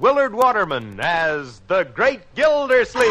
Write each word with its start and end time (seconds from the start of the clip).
Willard 0.00 0.34
Waterman 0.34 0.98
as 0.98 1.60
the 1.68 1.84
Great 1.84 2.22
Gildersleeve. 2.34 3.04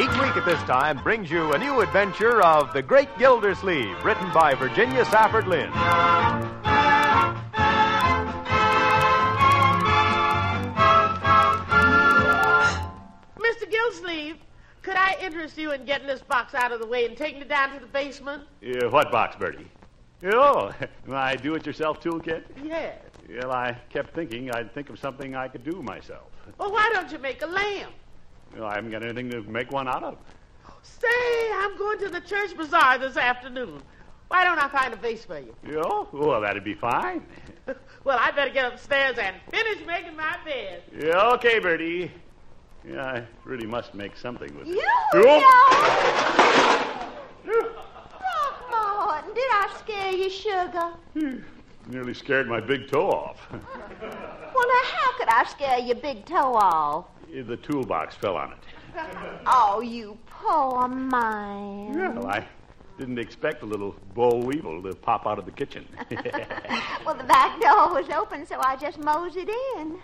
Each 0.00 0.18
week 0.18 0.36
at 0.36 0.42
this 0.44 0.60
time 0.62 1.00
brings 1.04 1.30
you 1.30 1.52
a 1.52 1.58
new 1.58 1.80
adventure 1.80 2.42
of 2.42 2.72
The 2.72 2.82
Great 2.82 3.16
Gildersleeve, 3.18 4.04
written 4.04 4.32
by 4.32 4.54
Virginia 4.54 5.04
Safford 5.04 5.46
Lynn. 5.46 5.70
Could 14.90 14.98
I 14.98 15.16
interest 15.22 15.56
you 15.56 15.70
in 15.70 15.84
getting 15.84 16.08
this 16.08 16.20
box 16.20 16.52
out 16.52 16.72
of 16.72 16.80
the 16.80 16.86
way 16.86 17.06
and 17.06 17.16
taking 17.16 17.40
it 17.40 17.48
down 17.48 17.72
to 17.74 17.78
the 17.78 17.86
basement? 17.86 18.42
Yeah, 18.60 18.86
what 18.88 19.12
box, 19.12 19.36
Birdie? 19.36 19.70
Oh, 20.24 20.72
my 21.06 21.36
do-it-yourself 21.36 22.00
toolkit? 22.00 22.42
Yes. 22.60 22.98
Well, 23.28 23.52
I 23.52 23.78
kept 23.88 24.16
thinking 24.16 24.50
I'd 24.50 24.74
think 24.74 24.90
of 24.90 24.98
something 24.98 25.36
I 25.36 25.46
could 25.46 25.62
do 25.62 25.80
myself. 25.80 26.32
Well, 26.58 26.72
why 26.72 26.90
don't 26.92 27.12
you 27.12 27.20
make 27.20 27.40
a 27.42 27.46
lamp? 27.46 27.92
Well, 28.52 28.64
I 28.64 28.74
haven't 28.74 28.90
got 28.90 29.04
anything 29.04 29.30
to 29.30 29.42
make 29.42 29.70
one 29.70 29.86
out 29.86 30.02
of. 30.02 30.18
Say, 30.82 31.52
I'm 31.54 31.78
going 31.78 32.00
to 32.00 32.08
the 32.08 32.20
church 32.22 32.56
bazaar 32.56 32.98
this 32.98 33.16
afternoon. 33.16 33.80
Why 34.26 34.42
don't 34.42 34.58
I 34.58 34.66
find 34.66 34.92
a 34.92 34.96
vase 34.96 35.24
for 35.24 35.38
you? 35.38 35.54
Yeah, 35.64 36.04
well, 36.10 36.40
that'd 36.40 36.64
be 36.64 36.74
fine. 36.74 37.24
well, 38.02 38.18
I 38.20 38.32
better 38.32 38.50
get 38.50 38.72
upstairs 38.72 39.18
and 39.18 39.36
finish 39.52 39.86
making 39.86 40.16
my 40.16 40.36
bed. 40.44 40.82
Yeah, 41.00 41.28
okay, 41.34 41.60
Birdie. 41.60 42.10
Yeah, 42.88 43.04
I 43.04 43.26
really 43.44 43.66
must 43.66 43.94
make 43.94 44.16
something 44.16 44.52
with 44.58 44.68
it. 44.68 44.74
You 44.74 44.82
Oh! 45.14 45.40
Throckmorton, 48.18 49.34
did 49.34 49.44
I 49.50 49.76
scare 49.78 50.12
you, 50.12 50.30
sugar? 50.30 51.42
Nearly 51.88 52.14
scared 52.14 52.48
my 52.48 52.60
big 52.60 52.88
toe 52.88 53.10
off. 53.10 53.46
Well, 53.50 53.60
now, 54.68 54.84
how 54.92 55.18
could 55.18 55.28
I 55.28 55.44
scare 55.48 55.78
your 55.78 55.96
big 55.96 56.24
toe 56.24 56.54
off? 56.54 57.06
the 57.46 57.56
toolbox 57.56 58.16
fell 58.16 58.36
on 58.36 58.52
it. 58.52 58.58
Oh, 59.46 59.80
you 59.80 60.18
poor 60.26 60.88
man. 60.88 62.16
Well, 62.16 62.26
I 62.26 62.44
didn't 62.98 63.18
expect 63.18 63.62
a 63.62 63.66
little 63.66 63.94
boll 64.14 64.42
weevil 64.42 64.82
to 64.82 64.94
pop 64.94 65.26
out 65.26 65.38
of 65.38 65.44
the 65.44 65.52
kitchen. 65.52 65.86
Well, 67.06 67.14
the 67.14 67.24
back 67.24 67.58
door 67.60 67.94
was 67.94 68.08
open, 68.10 68.46
so 68.46 68.60
I 68.60 68.76
just 68.76 68.98
moseyed 68.98 69.48
in. 69.76 69.98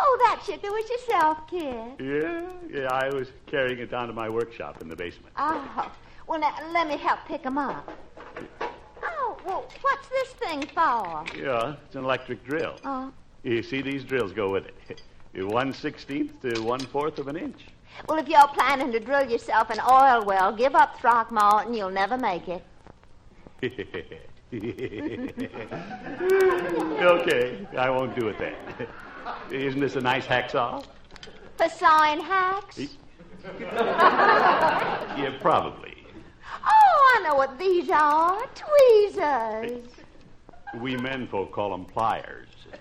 Oh, 0.00 0.18
that 0.24 0.42
sugar 0.44 0.70
was 0.70 0.88
yourself, 0.90 1.38
kid. 1.48 2.00
yeah, 2.00 2.42
yeah, 2.70 2.88
I 2.92 3.08
was 3.12 3.28
carrying 3.46 3.78
it 3.80 3.90
down 3.90 4.06
to 4.08 4.12
my 4.12 4.28
workshop 4.28 4.80
in 4.80 4.88
the 4.88 4.94
basement. 4.96 5.32
Oh, 5.36 5.90
well, 6.26 6.38
now, 6.40 6.54
let 6.72 6.86
me 6.88 6.96
help 6.96 7.20
pick 7.26 7.44
'em 7.44 7.58
up. 7.58 7.90
Oh, 9.02 9.36
well, 9.44 9.66
what's 9.80 10.08
this 10.08 10.28
thing 10.34 10.62
for? 10.62 11.24
Yeah, 11.36 11.74
it's 11.86 11.96
an 11.96 12.04
electric 12.04 12.44
drill. 12.44 12.76
Oh, 12.84 13.12
You 13.42 13.62
see, 13.62 13.80
these 13.82 14.04
drills 14.04 14.32
go 14.32 14.50
with 14.50 14.66
it. 14.88 15.02
One 15.44 15.72
sixteenth 15.72 16.40
to 16.42 16.60
one 16.62 16.80
fourth 16.80 17.18
of 17.18 17.28
an 17.28 17.36
inch. 17.36 17.66
well, 18.08 18.18
if 18.18 18.28
you're 18.28 18.48
planning 18.48 18.90
to 18.92 19.00
drill 19.00 19.28
yourself 19.30 19.70
an 19.70 19.78
oil 19.80 20.24
well, 20.24 20.52
give 20.52 20.74
up 20.74 20.98
Throckmorton. 21.00 21.74
You'll 21.74 21.90
never 21.90 22.16
make 22.18 22.48
it. 22.48 22.62
okay, 27.02 27.66
I 27.76 27.90
won't 27.90 28.14
do 28.18 28.28
it 28.28 28.38
then. 28.38 28.54
Isn't 29.50 29.80
this 29.80 29.96
a 29.96 30.00
nice 30.00 30.26
hacksaw? 30.26 30.84
For 31.56 31.68
sawing 31.68 32.20
hacks? 32.20 32.78
Yeah, 35.18 35.32
probably. 35.40 35.94
Oh, 36.64 37.14
I 37.16 37.22
know 37.26 37.34
what 37.34 37.58
these 37.58 37.88
are. 37.88 38.46
Tweezers. 38.54 39.88
We 40.76 40.96
men 40.96 41.26
folk 41.28 41.50
call 41.52 41.70
them 41.70 41.86
pliers. 41.86 42.48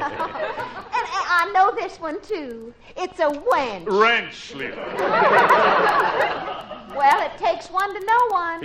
And 0.00 1.06
I 1.30 1.50
know 1.54 1.72
this 1.74 2.00
one, 2.00 2.20
too. 2.22 2.74
It's 2.96 3.20
a 3.20 3.28
wench. 3.28 3.86
Wrench, 3.88 4.34
Slim. 4.34 4.72
Well, 6.96 7.20
it 7.30 7.38
takes 7.38 7.70
one 7.70 7.94
to 7.94 8.00
know 8.04 8.26
one. 8.30 8.62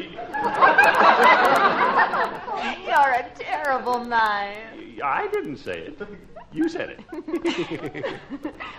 You're 2.83 3.13
a 3.13 3.29
terrible 3.37 4.03
man. 4.05 4.57
I 5.03 5.27
didn't 5.31 5.57
say 5.57 5.79
it. 5.79 6.01
You 6.53 6.69
said 6.69 6.97
it. 6.97 8.15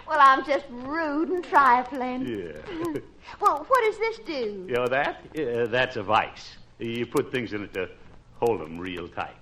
Well, 0.07 0.19
I'm 0.21 0.45
just 0.45 0.67
rude 0.71 1.31
and 1.31 1.43
trifling. 1.45 2.27
Yeah. 2.27 3.01
Well, 3.41 3.65
what 3.67 3.85
does 3.85 3.99
this 3.99 4.19
do? 4.27 4.67
You 4.69 4.75
know 4.75 4.87
that? 4.87 5.23
Uh, 5.37 5.67
that's 5.67 5.97
a 5.97 6.03
vice. 6.03 6.57
You 6.79 7.07
put 7.07 7.33
things 7.33 7.55
in 7.55 7.65
it 7.65 7.73
to 7.75 7.89
hold 8.39 8.61
them 8.61 8.79
real 8.79 9.09
tight. 9.09 9.35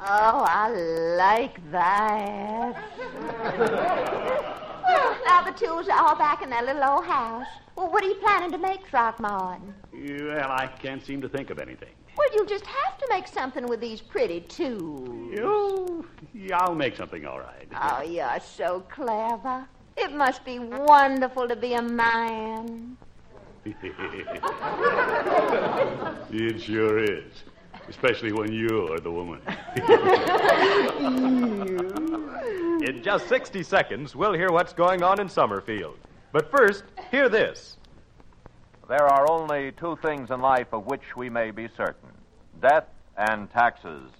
Oh, 0.00 0.44
I 0.46 0.70
like 1.16 1.58
that. 1.72 2.72
well, 4.86 5.18
now 5.26 5.42
the 5.42 5.50
tools 5.52 5.88
are 5.88 5.98
all 5.98 6.16
back 6.16 6.40
in 6.42 6.50
their 6.50 6.62
little 6.62 6.84
old 6.84 7.04
house. 7.04 7.46
Well, 7.74 7.90
what 7.90 8.04
are 8.04 8.08
you 8.08 8.14
planning 8.14 8.52
to 8.52 8.58
make, 8.58 8.86
Throckmorton? 8.86 9.74
Well, 9.92 10.50
I 10.50 10.68
can't 10.80 11.04
seem 11.04 11.20
to 11.22 11.28
think 11.28 11.50
of 11.50 11.58
anything. 11.58 11.95
Well, 12.16 12.28
you'll 12.34 12.46
just 12.46 12.66
have 12.66 12.98
to 12.98 13.06
make 13.10 13.26
something 13.26 13.66
with 13.66 13.80
these 13.80 14.00
pretty 14.00 14.40
tools. 14.40 15.08
You, 15.32 16.06
yeah, 16.34 16.58
I'll 16.58 16.74
make 16.74 16.96
something 16.96 17.26
all 17.26 17.38
right. 17.38 17.68
Oh, 17.80 18.02
you're 18.02 18.40
so 18.40 18.80
clever. 18.88 19.66
It 19.96 20.12
must 20.12 20.44
be 20.44 20.58
wonderful 20.58 21.48
to 21.48 21.56
be 21.56 21.74
a 21.74 21.82
man. 21.82 22.96
it 26.30 26.62
sure 26.62 26.98
is. 26.98 27.44
Especially 27.88 28.32
when 28.32 28.52
you're 28.52 28.98
the 28.98 29.10
woman. 29.10 29.40
In 32.86 33.02
just 33.02 33.28
60 33.28 33.62
seconds, 33.62 34.14
we'll 34.14 34.34
hear 34.34 34.50
what's 34.50 34.72
going 34.72 35.02
on 35.02 35.18
in 35.18 35.28
Summerfield. 35.28 35.96
But 36.30 36.50
first, 36.50 36.84
hear 37.10 37.28
this. 37.28 37.75
There 38.88 39.06
are 39.06 39.28
only 39.28 39.72
two 39.72 39.96
things 40.00 40.30
in 40.30 40.40
life 40.40 40.68
of 40.72 40.86
which 40.86 41.16
we 41.16 41.28
may 41.28 41.50
be 41.50 41.68
certain 41.76 42.10
death 42.60 42.86
and 43.16 43.50
taxes. 43.50 44.10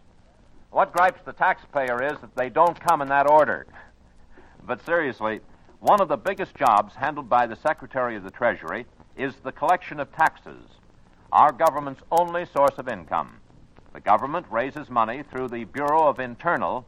What 0.70 0.92
gripes 0.92 1.20
the 1.24 1.32
taxpayer 1.32 2.02
is 2.02 2.18
that 2.20 2.34
they 2.34 2.50
don't 2.50 2.78
come 2.80 3.00
in 3.00 3.08
that 3.08 3.30
order. 3.30 3.66
But 4.66 4.84
seriously, 4.84 5.40
one 5.78 6.00
of 6.00 6.08
the 6.08 6.16
biggest 6.16 6.56
jobs 6.56 6.96
handled 6.96 7.28
by 7.28 7.46
the 7.46 7.56
Secretary 7.56 8.16
of 8.16 8.24
the 8.24 8.30
Treasury 8.30 8.86
is 9.16 9.36
the 9.36 9.52
collection 9.52 10.00
of 10.00 10.14
taxes, 10.14 10.64
our 11.32 11.52
government's 11.52 12.02
only 12.10 12.44
source 12.44 12.76
of 12.78 12.88
income. 12.88 13.36
The 13.94 14.00
government 14.00 14.46
raises 14.50 14.90
money 14.90 15.22
through 15.22 15.48
the 15.48 15.64
Bureau 15.64 16.08
of 16.08 16.18
Internal, 16.18 16.86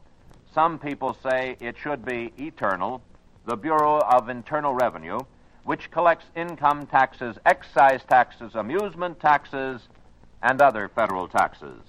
some 0.52 0.78
people 0.78 1.16
say 1.22 1.56
it 1.60 1.76
should 1.78 2.04
be 2.04 2.32
eternal, 2.38 3.02
the 3.46 3.56
Bureau 3.56 4.00
of 4.00 4.28
Internal 4.28 4.74
Revenue, 4.74 5.20
which 5.68 5.90
collects 5.90 6.24
income 6.34 6.86
taxes, 6.86 7.36
excise 7.44 8.00
taxes, 8.08 8.54
amusement 8.54 9.20
taxes, 9.20 9.82
and 10.42 10.62
other 10.62 10.88
federal 10.88 11.28
taxes. 11.28 11.82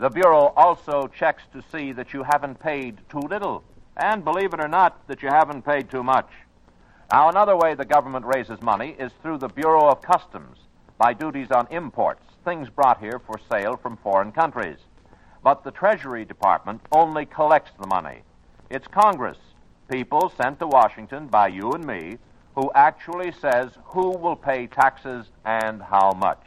The 0.00 0.10
Bureau 0.10 0.52
also 0.56 1.06
checks 1.06 1.44
to 1.52 1.62
see 1.70 1.92
that 1.92 2.12
you 2.12 2.24
haven't 2.24 2.58
paid 2.58 2.98
too 3.08 3.20
little, 3.20 3.62
and 3.96 4.24
believe 4.24 4.52
it 4.52 4.58
or 4.58 4.66
not, 4.66 5.06
that 5.06 5.22
you 5.22 5.28
haven't 5.28 5.62
paid 5.62 5.88
too 5.88 6.02
much. 6.02 6.28
Now, 7.12 7.28
another 7.28 7.56
way 7.56 7.74
the 7.74 7.84
government 7.84 8.26
raises 8.26 8.60
money 8.60 8.96
is 8.98 9.12
through 9.22 9.38
the 9.38 9.48
Bureau 9.48 9.88
of 9.88 10.02
Customs 10.02 10.58
by 10.98 11.12
duties 11.12 11.52
on 11.52 11.68
imports, 11.70 12.24
things 12.44 12.68
brought 12.68 12.98
here 12.98 13.20
for 13.24 13.38
sale 13.48 13.76
from 13.76 13.96
foreign 13.98 14.32
countries. 14.32 14.78
But 15.44 15.62
the 15.62 15.70
Treasury 15.70 16.24
Department 16.24 16.80
only 16.90 17.26
collects 17.26 17.70
the 17.78 17.86
money. 17.86 18.22
It's 18.70 18.88
Congress, 18.88 19.38
people 19.88 20.32
sent 20.36 20.58
to 20.58 20.66
Washington 20.66 21.28
by 21.28 21.46
you 21.46 21.70
and 21.70 21.86
me, 21.86 22.18
who 22.60 22.70
actually 22.74 23.32
says 23.32 23.70
who 23.84 24.10
will 24.10 24.36
pay 24.36 24.66
taxes 24.66 25.30
and 25.46 25.80
how 25.80 26.12
much. 26.12 26.46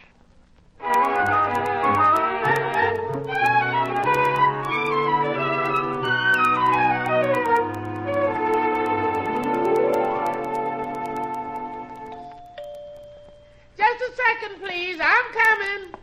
Just 13.76 14.02
a 14.02 14.12
second, 14.16 14.62
please. 14.62 15.00
I'm 15.02 15.34
coming. 15.34 15.96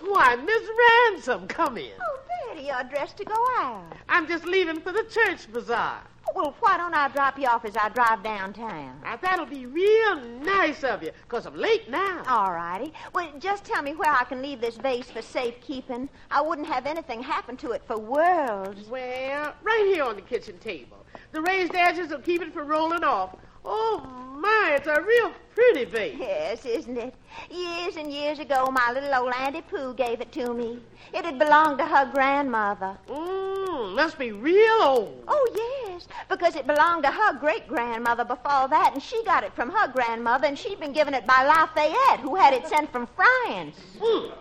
Why, 0.00 0.36
Miss 0.36 0.62
Ransom, 1.12 1.46
come 1.46 1.76
in. 1.76 1.92
Oh, 2.00 2.20
Betty, 2.48 2.68
you're 2.68 2.84
dressed 2.84 3.18
to 3.18 3.24
go 3.26 3.36
out. 3.58 3.84
I'm 4.08 4.26
just 4.26 4.46
leaving 4.46 4.80
for 4.80 4.92
the 4.92 5.04
church 5.10 5.52
bazaar. 5.52 6.00
Well, 6.34 6.56
why 6.58 6.76
don't 6.76 6.94
I 6.94 7.08
drop 7.08 7.38
you 7.38 7.46
off 7.46 7.64
as 7.64 7.76
I 7.76 7.88
drive 7.90 8.24
downtown? 8.24 9.00
Now, 9.04 9.16
that'll 9.16 9.46
be 9.46 9.66
real 9.66 10.16
nice 10.42 10.82
of 10.82 11.00
you, 11.02 11.12
because 11.22 11.46
I'm 11.46 11.54
late 11.56 11.88
now. 11.88 12.24
All 12.26 12.52
righty. 12.52 12.92
Well, 13.12 13.30
just 13.38 13.64
tell 13.64 13.82
me 13.82 13.94
where 13.94 14.10
I 14.10 14.24
can 14.24 14.42
leave 14.42 14.60
this 14.60 14.76
vase 14.76 15.08
for 15.08 15.22
safekeeping. 15.22 16.08
I 16.32 16.40
wouldn't 16.42 16.66
have 16.66 16.86
anything 16.86 17.22
happen 17.22 17.56
to 17.58 17.70
it 17.70 17.82
for 17.86 17.96
worlds. 17.96 18.88
Well, 18.88 19.54
right 19.62 19.92
here 19.94 20.02
on 20.02 20.16
the 20.16 20.22
kitchen 20.22 20.58
table. 20.58 21.06
The 21.30 21.40
raised 21.42 21.74
edges 21.74 22.10
will 22.10 22.18
keep 22.18 22.42
it 22.42 22.52
from 22.52 22.66
rolling 22.66 23.04
off. 23.04 23.36
Oh, 23.64 24.02
my, 24.40 24.74
it's 24.76 24.86
a 24.86 25.00
real 25.00 25.32
pretty 25.54 25.84
vase. 25.84 26.16
Yes, 26.18 26.64
isn't 26.66 26.98
it? 26.98 27.14
Years 27.50 27.96
and 27.96 28.12
years 28.12 28.38
ago, 28.38 28.70
my 28.70 28.92
little 28.92 29.14
old 29.14 29.32
Auntie 29.34 29.62
Pooh 29.62 29.94
gave 29.94 30.20
it 30.20 30.30
to 30.32 30.52
me. 30.52 30.80
It 31.14 31.24
had 31.24 31.38
belonged 31.38 31.78
to 31.78 31.86
her 31.86 32.10
grandmother. 32.12 32.98
Mmm, 33.08 33.94
must 33.94 34.18
be 34.18 34.32
real 34.32 34.82
old. 34.82 35.24
Oh, 35.28 35.84
yes, 35.88 36.08
because 36.28 36.56
it 36.56 36.66
belonged 36.66 37.04
to 37.04 37.10
her 37.10 37.38
great 37.38 37.66
grandmother 37.66 38.24
before 38.24 38.68
that, 38.68 38.90
and 38.92 39.02
she 39.02 39.24
got 39.24 39.44
it 39.44 39.54
from 39.54 39.70
her 39.70 39.88
grandmother, 39.88 40.46
and 40.46 40.58
she'd 40.58 40.80
been 40.80 40.92
given 40.92 41.14
it 41.14 41.26
by 41.26 41.46
Lafayette, 41.46 42.20
who 42.20 42.34
had 42.34 42.52
it 42.52 42.66
sent 42.68 42.92
from 42.92 43.08
France. 43.16 43.76
Hmm. 43.98 44.32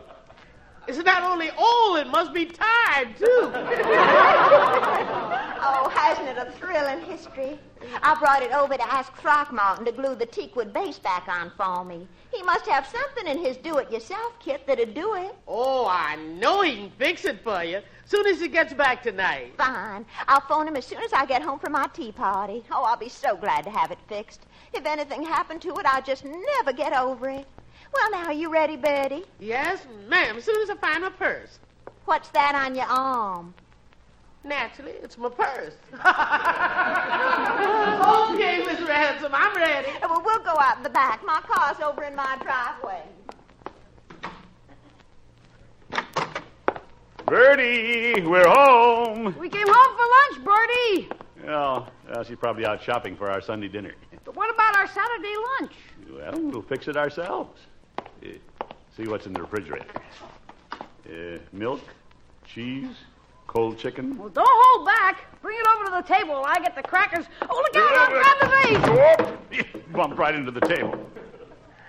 It's 0.85 0.97
not 0.97 1.23
only 1.23 1.49
old, 1.57 1.99
it 1.99 2.07
must 2.07 2.33
be 2.33 2.45
tired, 2.45 3.15
too. 3.17 3.51
Oh, 5.65 5.87
hasn't 5.87 6.27
it 6.27 6.37
a 6.37 6.51
thrilling 6.51 6.99
history? 7.05 7.57
I 8.01 8.15
brought 8.19 8.43
it 8.43 8.51
over 8.51 8.75
to 8.75 8.93
ask 8.93 9.13
Throckmorton 9.17 9.85
to 9.85 9.91
glue 9.91 10.15
the 10.15 10.25
teakwood 10.25 10.73
base 10.73 10.99
back 10.99 11.27
on 11.27 11.51
for 11.57 11.83
me. 11.85 12.07
He 12.31 12.41
must 12.43 12.65
have 12.67 12.87
something 12.87 13.27
in 13.27 13.37
his 13.37 13.57
do-it-yourself 13.57 14.39
kit 14.39 14.65
that'd 14.65 14.93
do 14.93 15.15
it. 15.15 15.35
oh, 15.47 15.87
I 15.87 16.15
know 16.15 16.61
he 16.61 16.75
can 16.75 16.91
fix 16.97 17.25
it 17.25 17.43
for 17.43 17.63
you. 17.63 17.81
Soon 18.05 18.27
as 18.27 18.39
he 18.41 18.47
gets 18.47 18.73
back 18.73 19.01
tonight. 19.01 19.53
Fine. 19.57 20.05
I'll 20.27 20.41
phone 20.41 20.67
him 20.67 20.75
as 20.75 20.85
soon 20.85 21.01
as 21.03 21.13
I 21.13 21.25
get 21.25 21.41
home 21.41 21.59
from 21.59 21.71
my 21.71 21.87
tea 21.93 22.11
party. 22.11 22.63
Oh, 22.71 22.83
I'll 22.83 22.97
be 22.97 23.09
so 23.09 23.35
glad 23.37 23.63
to 23.63 23.69
have 23.69 23.91
it 23.91 23.99
fixed. 24.07 24.41
If 24.73 24.85
anything 24.85 25.23
happened 25.23 25.61
to 25.61 25.75
it, 25.77 25.85
I'll 25.85 26.01
just 26.01 26.25
never 26.25 26.73
get 26.73 26.93
over 26.93 27.29
it. 27.29 27.45
Well, 27.93 28.11
now, 28.11 28.25
are 28.25 28.33
you 28.33 28.51
ready, 28.51 28.75
Birdie? 28.75 29.25
Yes, 29.39 29.85
ma'am, 30.09 30.37
as 30.37 30.43
soon 30.43 30.61
as 30.63 30.69
I 30.69 30.75
find 30.75 31.03
my 31.03 31.09
purse. 31.09 31.59
What's 32.05 32.29
that 32.29 32.55
on 32.55 32.75
your 32.75 32.85
arm? 32.85 33.53
Naturally, 34.45 34.91
it's 35.01 35.17
my 35.17 35.29
purse. 35.29 35.73
okay, 35.93 36.01
Miss 38.65 38.81
Ransom, 38.87 39.31
I'm 39.33 39.55
ready. 39.55 39.87
Well, 40.01 40.21
we'll 40.23 40.43
go 40.43 40.55
out 40.59 40.75
in 40.77 40.83
the 40.83 40.89
back. 40.89 41.25
My 41.25 41.39
car's 41.47 41.79
over 41.79 42.03
in 42.03 42.13
my 42.13 42.37
driveway. 42.41 43.03
Birdie, 47.25 48.21
we're 48.21 48.45
home. 48.47 49.33
We 49.39 49.47
came 49.47 49.65
home 49.67 49.97
for 49.97 50.05
lunch, 50.11 50.43
Birdie. 50.45 51.07
Well, 51.45 51.87
well, 52.09 52.23
she's 52.23 52.35
probably 52.37 52.65
out 52.65 52.83
shopping 52.83 53.15
for 53.15 53.31
our 53.31 53.39
Sunday 53.41 53.69
dinner. 53.69 53.93
But 54.25 54.35
what 54.35 54.53
about 54.53 54.75
our 54.75 54.87
Saturday 54.87 55.33
lunch? 55.59 55.73
Well, 56.11 56.37
we'll 56.51 56.61
fix 56.61 56.89
it 56.89 56.97
ourselves. 56.97 57.61
Uh, 57.97 58.03
see 58.95 59.07
what's 59.07 59.25
in 59.25 59.31
the 59.31 59.39
refrigerator. 59.41 59.85
Uh, 60.71 61.37
milk, 61.53 61.79
cheese, 62.45 62.89
cold 63.53 63.77
chicken. 63.77 64.17
Well, 64.17 64.29
don't 64.29 64.47
hold 64.49 64.87
back. 64.87 65.41
Bring 65.41 65.57
it 65.59 65.67
over 65.75 65.85
to 65.85 66.01
the 66.01 66.13
table 66.13 66.33
while 66.33 66.45
I 66.45 66.59
get 66.59 66.75
the 66.75 66.81
crackers. 66.81 67.25
Oh, 67.43 67.55
look 67.55 67.75
out! 67.75 67.97
I'll 67.99 68.09
grab 68.09 69.37
the 69.51 69.53
vase. 69.53 69.85
Bumped 69.93 70.17
right 70.17 70.33
into 70.33 70.49
the 70.49 70.61
table. 70.61 71.07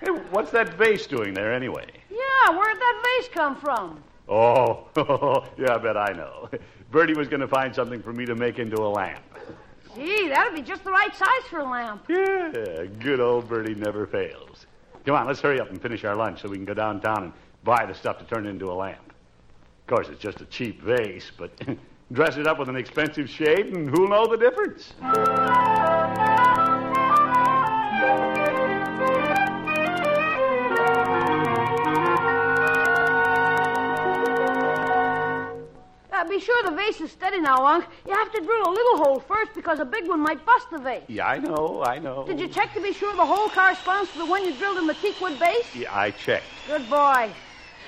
Hey, 0.00 0.10
what's 0.30 0.50
that 0.50 0.74
vase 0.74 1.06
doing 1.06 1.32
there 1.32 1.54
anyway? 1.54 1.86
Yeah, 2.10 2.50
where'd 2.50 2.78
that 2.78 3.02
vase 3.02 3.30
come 3.32 3.56
from? 3.56 4.02
Oh, 4.28 4.88
yeah, 5.58 5.74
I 5.74 5.78
bet 5.78 5.96
I 5.96 6.12
know. 6.12 6.50
Birdie 6.90 7.14
was 7.14 7.28
going 7.28 7.40
to 7.40 7.48
find 7.48 7.74
something 7.74 8.02
for 8.02 8.12
me 8.12 8.26
to 8.26 8.34
make 8.34 8.58
into 8.58 8.82
a 8.82 8.88
lamp. 8.88 9.22
Gee, 9.94 10.28
that'd 10.28 10.54
be 10.54 10.62
just 10.62 10.84
the 10.84 10.90
right 10.90 11.14
size 11.14 11.48
for 11.48 11.60
a 11.60 11.64
lamp. 11.64 12.04
Yeah, 12.08 12.84
good 12.98 13.20
old 13.20 13.48
Birdie 13.48 13.74
never 13.74 14.06
fails. 14.06 14.66
Come 15.06 15.14
on, 15.14 15.26
let's 15.26 15.40
hurry 15.40 15.60
up 15.60 15.70
and 15.70 15.80
finish 15.80 16.04
our 16.04 16.16
lunch 16.16 16.42
so 16.42 16.48
we 16.48 16.56
can 16.56 16.64
go 16.64 16.74
downtown 16.74 17.24
and 17.24 17.32
buy 17.62 17.86
the 17.86 17.94
stuff 17.94 18.18
to 18.18 18.24
turn 18.24 18.46
it 18.46 18.50
into 18.50 18.70
a 18.70 18.74
lamp. 18.74 19.03
Of 19.84 19.88
course, 19.88 20.08
it's 20.08 20.22
just 20.22 20.40
a 20.40 20.46
cheap 20.46 20.80
vase, 20.80 21.30
but 21.36 21.50
dress 22.12 22.38
it 22.38 22.46
up 22.46 22.58
with 22.58 22.70
an 22.70 22.76
expensive 22.76 23.28
shade, 23.28 23.66
and 23.66 23.90
who'll 23.90 24.08
know 24.08 24.26
the 24.26 24.38
difference? 24.38 24.94
Uh, 36.10 36.28
be 36.30 36.40
sure 36.40 36.62
the 36.62 36.74
vase 36.74 37.02
is 37.02 37.12
steady 37.12 37.38
now, 37.38 37.66
Unc. 37.66 37.84
You 38.06 38.14
have 38.14 38.32
to 38.32 38.40
drill 38.40 38.66
a 38.66 38.70
little 38.70 38.96
hole 38.96 39.20
first 39.20 39.52
because 39.54 39.80
a 39.80 39.84
big 39.84 40.08
one 40.08 40.20
might 40.20 40.46
bust 40.46 40.70
the 40.70 40.78
vase. 40.78 41.02
Yeah, 41.08 41.26
I 41.26 41.36
know, 41.36 41.82
I 41.84 41.98
know. 41.98 42.24
Did 42.26 42.40
you 42.40 42.48
check 42.48 42.72
to 42.72 42.80
be 42.80 42.94
sure 42.94 43.14
the 43.14 43.26
hole 43.26 43.50
corresponds 43.50 44.10
to 44.12 44.18
the 44.18 44.24
one 44.24 44.46
you 44.46 44.54
drilled 44.54 44.78
in 44.78 44.86
the 44.86 44.94
teakwood 44.94 45.38
base? 45.38 45.76
Yeah, 45.76 45.94
I 45.94 46.10
checked. 46.10 46.46
Good 46.68 46.88
boy. 46.88 47.30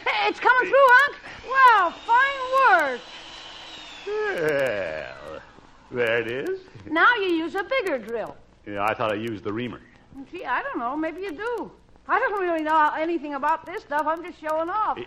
Hey, 0.07 0.29
it's 0.29 0.39
coming 0.41 0.69
through, 0.69 0.89
Unc. 1.05 1.17
Well, 1.49 1.91
fine 1.91 2.93
work. 2.93 3.01
Well, 4.07 5.43
there 5.91 6.21
it 6.21 6.29
is. 6.29 6.61
Now 6.89 7.13
you 7.17 7.29
use 7.29 7.55
a 7.57 7.65
bigger 7.65 7.99
drill. 7.99 8.37
Yeah, 8.67 8.85
I 8.85 8.95
thought 8.95 9.11
I 9.11 9.17
used 9.17 9.43
the 9.43 9.53
reamer. 9.53 9.81
Gee, 10.31 10.45
I 10.45 10.63
don't 10.63 10.79
know. 10.79 10.97
Maybe 10.97 11.23
you 11.23 11.33
do. 11.33 11.71
I 12.09 12.21
don't 12.21 12.41
really 12.41 12.63
know 12.63 12.93
anything 12.97 13.35
about 13.35 13.67
this 13.67 13.83
stuff. 13.83 14.07
I'm 14.07 14.23
just 14.23 14.41
showing 14.41 14.71
off. 14.71 14.99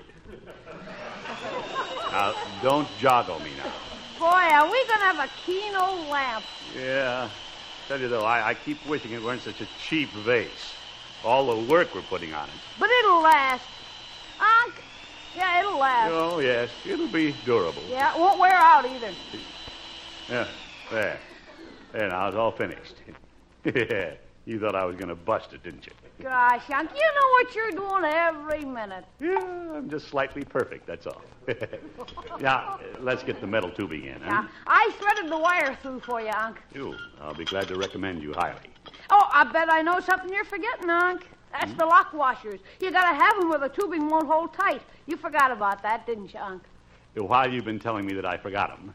Now, 2.11 2.33
don't 2.61 2.87
joggle 2.99 3.41
me 3.43 3.51
now. 3.57 3.71
Boy, 4.19 4.25
are 4.25 4.65
we 4.65 4.85
going 4.85 4.99
to 4.99 5.05
have 5.05 5.19
a 5.19 5.29
keen 5.45 5.75
old 5.75 6.07
lamp. 6.07 6.43
Yeah. 6.75 7.29
Tell 7.87 7.99
you 7.99 8.09
though, 8.09 8.25
I, 8.25 8.49
I 8.49 8.53
keep 8.53 8.85
wishing 8.85 9.11
it 9.11 9.23
weren't 9.23 9.41
such 9.41 9.61
a 9.61 9.67
cheap 9.81 10.09
vase. 10.09 10.75
All 11.23 11.55
the 11.55 11.71
work 11.71 11.95
we're 11.95 12.01
putting 12.01 12.33
on 12.33 12.49
it. 12.49 12.55
But 12.77 12.89
it'll 12.99 13.21
last. 13.21 13.65
Unc, 14.39 14.73
yeah, 15.35 15.59
it'll 15.59 15.79
last. 15.79 16.11
Oh, 16.11 16.39
yes, 16.39 16.69
it'll 16.85 17.07
be 17.07 17.35
durable. 17.45 17.83
Yeah, 17.89 18.15
it 18.15 18.19
won't 18.19 18.39
wear 18.39 18.53
out 18.53 18.85
either. 18.85 19.11
Yeah, 20.29 20.47
there. 20.91 21.19
There, 21.91 22.09
now 22.09 22.27
it's 22.27 22.37
all 22.37 22.51
finished. 22.51 22.95
yeah, 23.65 24.13
you 24.45 24.59
thought 24.59 24.75
I 24.75 24.85
was 24.85 24.95
going 24.95 25.09
to 25.09 25.15
bust 25.15 25.53
it, 25.53 25.63
didn't 25.63 25.85
you? 25.85 25.91
Gosh, 26.21 26.69
Unc, 26.69 26.91
you 26.91 26.99
know 26.99 27.27
what 27.31 27.55
you're 27.55 27.71
doing 27.71 28.03
every 28.03 28.65
minute. 28.65 29.05
Yeah, 29.19 29.37
I'm 29.75 29.89
just 29.89 30.09
slightly 30.09 30.43
perfect, 30.43 30.85
that's 30.85 31.07
all. 31.07 31.21
now, 32.41 32.79
let's 32.99 33.23
get 33.23 33.39
the 33.39 33.47
metal 33.47 33.71
tubing 33.71 34.05
in, 34.05 34.19
huh? 34.21 34.43
Yeah, 34.43 34.47
I 34.67 34.91
threaded 34.99 35.31
the 35.31 35.37
wire 35.37 35.77
through 35.81 36.01
for 36.01 36.21
you, 36.21 36.31
Unc. 36.31 36.59
You, 36.73 36.95
I'll 37.21 37.33
be 37.33 37.45
glad 37.45 37.67
to 37.69 37.75
recommend 37.75 38.21
you 38.21 38.33
highly. 38.33 38.59
Oh, 39.09 39.29
I 39.31 39.45
bet 39.45 39.71
I 39.71 39.81
know 39.81 39.99
something 39.99 40.31
you're 40.31 40.43
forgetting, 40.43 40.89
Unc. 40.89 41.25
That's 41.51 41.71
hmm? 41.71 41.77
the 41.77 41.85
lock 41.85 42.13
washers. 42.13 42.59
You 42.79 42.91
gotta 42.91 43.15
have 43.15 43.37
them 43.39 43.49
where 43.49 43.59
the 43.59 43.69
tubing 43.69 44.09
won't 44.09 44.27
hold 44.27 44.53
tight. 44.53 44.81
You 45.09 45.17
forgot 45.17 45.51
about 45.51 45.81
that, 45.81 46.06
didn't 46.06 46.35
you, 46.35 46.39
Unc? 46.39 46.61
While 47.15 47.51
you've 47.51 47.65
been 47.65 47.79
telling 47.79 48.06
me 48.06 48.13
that 48.13 48.27
I 48.27 48.38
forgot 48.38 48.69
them, 48.69 48.94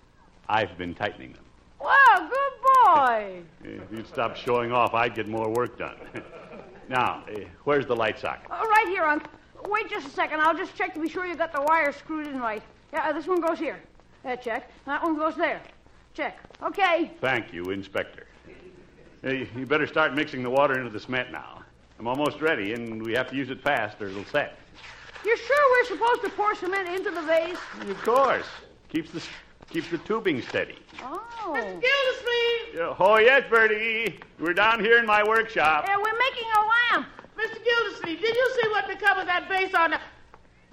I've 0.48 0.78
been 0.78 0.94
tightening 0.94 1.32
them. 1.32 1.42
Well, 1.80 2.28
good 2.28 2.84
boy. 2.84 3.42
If 3.64 3.90
you'd 3.90 4.06
stop 4.06 4.36
showing 4.36 4.70
off, 4.70 4.94
I'd 4.94 5.16
get 5.16 5.26
more 5.26 5.50
work 5.50 5.76
done. 5.76 5.96
now, 6.88 7.24
uh, 7.28 7.40
where's 7.64 7.84
the 7.86 7.96
light 7.96 8.20
socket? 8.20 8.48
Uh, 8.48 8.62
right 8.64 8.86
here, 8.86 9.02
Unc. 9.02 9.26
Wait 9.68 9.90
just 9.90 10.06
a 10.06 10.10
second. 10.10 10.40
I'll 10.40 10.56
just 10.56 10.76
check 10.76 10.94
to 10.94 11.00
be 11.00 11.08
sure 11.08 11.26
you 11.26 11.34
got 11.34 11.52
the 11.52 11.62
wire 11.62 11.90
screwed 11.90 12.28
in 12.28 12.38
right. 12.38 12.62
Yeah, 12.92 13.10
this 13.10 13.26
one 13.26 13.40
goes 13.40 13.58
here. 13.58 13.80
Check. 14.40 14.70
That 14.86 15.02
one 15.02 15.16
goes 15.16 15.34
there. 15.34 15.60
Check. 16.14 16.38
Okay. 16.62 17.10
Thank 17.20 17.52
you, 17.52 17.70
Inspector. 17.70 18.24
Hey, 19.22 19.48
you 19.56 19.66
better 19.66 19.86
start 19.88 20.14
mixing 20.14 20.44
the 20.44 20.50
water 20.50 20.78
into 20.78 20.90
the 20.90 21.00
cement 21.00 21.32
now. 21.32 21.64
I'm 21.98 22.06
almost 22.06 22.40
ready, 22.40 22.72
and 22.72 23.02
we 23.02 23.14
have 23.14 23.28
to 23.30 23.36
use 23.36 23.50
it 23.50 23.60
fast 23.62 24.00
or 24.00 24.06
it'll 24.06 24.24
set. 24.26 24.58
You're 25.24 25.36
sure 25.36 25.56
we're 25.72 25.96
supposed 25.96 26.22
to 26.22 26.30
pour 26.30 26.54
cement 26.54 26.88
into 26.88 27.10
the 27.10 27.22
vase? 27.22 27.58
Of 27.88 28.02
course. 28.02 28.46
Keeps 28.88 29.10
the 29.10 29.22
keeps 29.70 29.88
the 29.88 29.98
tubing 29.98 30.42
steady. 30.42 30.78
Oh. 31.02 31.20
Mr. 31.46 31.80
Gildersleeve! 31.80 32.74
Yeah, 32.74 32.94
Oh 32.98 33.18
yes, 33.18 33.44
Birdie. 33.48 34.20
We're 34.38 34.52
down 34.52 34.80
here 34.80 34.98
in 34.98 35.06
my 35.06 35.26
workshop. 35.26 35.84
Yeah, 35.86 35.96
we're 35.96 36.18
making 36.18 36.48
a 36.54 36.94
lamp. 36.94 37.08
Mr. 37.36 37.64
Gildersleeve, 37.64 38.20
did 38.20 38.36
you 38.36 38.50
see 38.60 38.68
what 38.68 38.86
became 38.86 39.16
of 39.16 39.26
that 39.26 39.48
vase 39.48 39.74
on 39.74 39.90
the... 39.90 40.00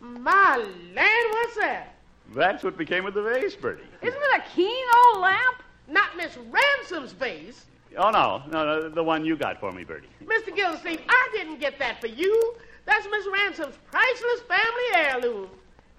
My 0.01 0.57
land, 0.57 1.25
what's 1.31 1.55
that? 1.55 1.95
That's 2.35 2.63
what 2.63 2.77
became 2.77 3.05
of 3.05 3.13
the 3.13 3.21
vase, 3.21 3.55
Birdie. 3.55 3.83
Isn't 4.01 4.19
it 4.21 4.41
a 4.41 4.55
keen 4.55 4.85
old 5.05 5.21
lamp? 5.21 5.63
Not 5.87 6.15
Miss 6.15 6.37
Ransom's 6.37 7.13
vase. 7.13 7.65
Oh 7.97 8.09
no, 8.09 8.41
no, 8.51 8.65
no, 8.65 8.89
the 8.89 9.03
one 9.03 9.25
you 9.25 9.35
got 9.35 9.59
for 9.59 9.71
me, 9.71 9.83
Birdie. 9.83 10.07
Mr. 10.23 10.55
Gildersleeve, 10.55 11.01
I 11.09 11.29
didn't 11.33 11.59
get 11.59 11.77
that 11.79 11.99
for 11.99 12.07
you. 12.07 12.55
That's 12.85 13.07
Miss 13.09 13.25
Ransom's 13.31 13.77
priceless 13.89 14.41
family 14.47 14.83
heirloom. 14.95 15.49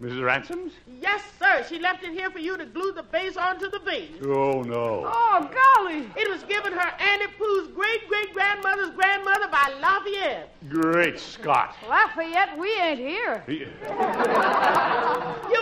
Mrs. 0.02 0.24
Ransom's? 0.24 0.72
Yes, 1.00 1.22
sir. 1.38 1.64
She 1.68 1.78
left 1.78 2.02
it 2.02 2.12
here 2.12 2.28
for 2.28 2.40
you 2.40 2.56
to 2.56 2.66
glue 2.66 2.92
the 2.92 3.04
base 3.04 3.36
onto 3.36 3.70
the 3.70 3.78
vase. 3.78 4.10
Oh 4.24 4.62
no. 4.62 5.04
Oh, 5.06 5.48
golly. 5.76 6.08
It 6.16 6.28
was 6.28 6.42
given 6.42 6.72
her 6.72 6.90
Auntie 7.00 7.32
Pooh's 7.38 7.68
great 7.68 8.08
great 8.08 8.32
grandmother's 8.32 8.90
grandmother 8.90 9.46
by 9.46 9.72
Lafayette. 9.80 10.52
Great 10.68 11.20
Scott. 11.20 11.76
Lafayette, 11.88 12.58
we 12.58 12.74
ain't 12.80 12.98
here. 12.98 13.44
You 13.48 13.68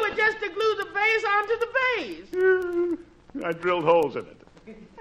were 0.00 0.16
just 0.16 0.40
to 0.40 0.48
glue 0.48 0.74
the 0.76 0.86
vase 0.94 1.24
onto 1.28 1.58
the 1.58 1.68
vase. 1.96 3.44
I 3.44 3.52
drilled 3.52 3.84
holes 3.84 4.16
in 4.16 4.24
it. 4.24 4.36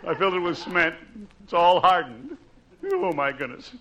I 0.05 0.13
filled 0.15 0.33
it 0.33 0.39
with 0.39 0.57
cement. 0.57 0.95
It's 1.43 1.53
all 1.53 1.79
hardened. 1.79 2.37
Oh, 2.91 3.13
my 3.13 3.31
goodness. 3.31 3.71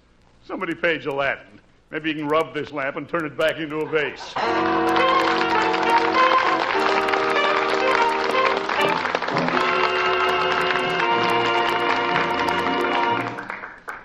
Somebody 0.45 0.75
page 0.75 1.07
Aladdin. 1.07 1.61
Maybe 1.91 2.11
you 2.11 2.17
can 2.17 2.29
rub 2.29 2.53
this 2.53 2.71
lamp 2.71 2.97
and 2.97 3.09
turn 3.09 3.25
it 3.25 3.37
back 3.37 3.57
into 3.57 3.77
a 3.77 3.89
vase. 3.89 4.35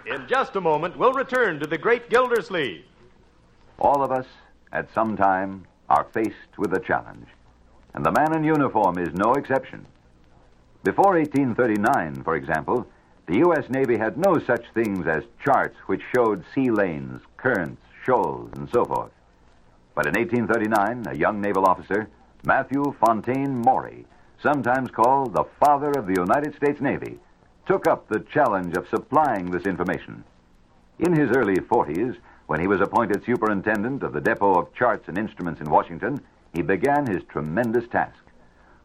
In 0.05 0.27
just 0.29 0.55
a 0.55 0.61
moment, 0.61 0.97
we'll 0.97 1.11
return 1.11 1.59
to 1.59 1.67
the 1.67 1.77
great 1.77 2.09
Gildersleeve. 2.09 2.85
All 3.79 4.01
of 4.01 4.11
us, 4.11 4.27
at 4.71 4.93
some 4.93 5.17
time, 5.17 5.65
are 5.89 6.07
faced 6.13 6.57
with 6.57 6.73
a 6.73 6.79
challenge. 6.79 7.27
And 7.93 8.05
the 8.05 8.11
man 8.11 8.33
in 8.33 8.45
uniform 8.45 8.97
is 8.97 9.13
no 9.13 9.33
exception. 9.33 9.85
Before 10.83 11.17
1839, 11.17 12.23
for 12.23 12.35
example, 12.35 12.87
the 13.25 13.37
U.S. 13.39 13.69
Navy 13.69 13.97
had 13.97 14.17
no 14.17 14.39
such 14.39 14.63
things 14.73 15.05
as 15.05 15.23
charts 15.43 15.75
which 15.87 16.01
showed 16.13 16.43
sea 16.53 16.71
lanes, 16.71 17.21
currents, 17.43 17.81
shoals, 18.05 18.49
and 18.55 18.69
so 18.71 18.85
forth. 18.85 19.11
But 19.95 20.07
in 20.07 20.13
1839, 20.13 21.13
a 21.13 21.17
young 21.17 21.41
naval 21.41 21.65
officer, 21.65 22.07
Matthew 22.45 22.95
Fontaine 23.01 23.61
Maury, 23.61 24.05
sometimes 24.41 24.89
called 24.89 25.33
the 25.33 25.43
father 25.59 25.91
of 25.91 26.07
the 26.07 26.15
United 26.15 26.55
States 26.55 26.79
Navy, 26.79 27.19
took 27.67 27.85
up 27.85 28.07
the 28.07 28.21
challenge 28.21 28.77
of 28.77 28.87
supplying 28.87 29.51
this 29.51 29.65
information. 29.65 30.23
In 30.99 31.11
his 31.11 31.31
early 31.31 31.57
40s, 31.57 32.15
when 32.47 32.61
he 32.61 32.67
was 32.67 32.79
appointed 32.79 33.25
superintendent 33.25 34.03
of 34.03 34.13
the 34.13 34.21
Depot 34.21 34.57
of 34.57 34.73
Charts 34.73 35.09
and 35.09 35.17
Instruments 35.17 35.59
in 35.59 35.69
Washington, 35.69 36.21
he 36.53 36.61
began 36.61 37.05
his 37.05 37.23
tremendous 37.27 37.87
task. 37.89 38.23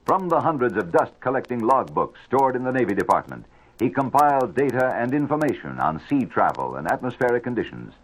From 0.04 0.28
the 0.28 0.40
hundreds 0.40 0.76
of 0.76 0.90
dust 0.90 1.12
collecting 1.20 1.60
logbooks 1.60 2.16
stored 2.26 2.56
in 2.56 2.64
the 2.64 2.72
Navy 2.72 2.94
Department, 2.94 3.46
he 3.78 3.88
compiled 3.88 4.56
data 4.56 4.92
and 4.96 5.14
information 5.14 5.78
on 5.78 6.02
sea 6.08 6.24
travel 6.24 6.74
and 6.74 6.90
atmospheric 6.90 7.44
conditions. 7.44 7.94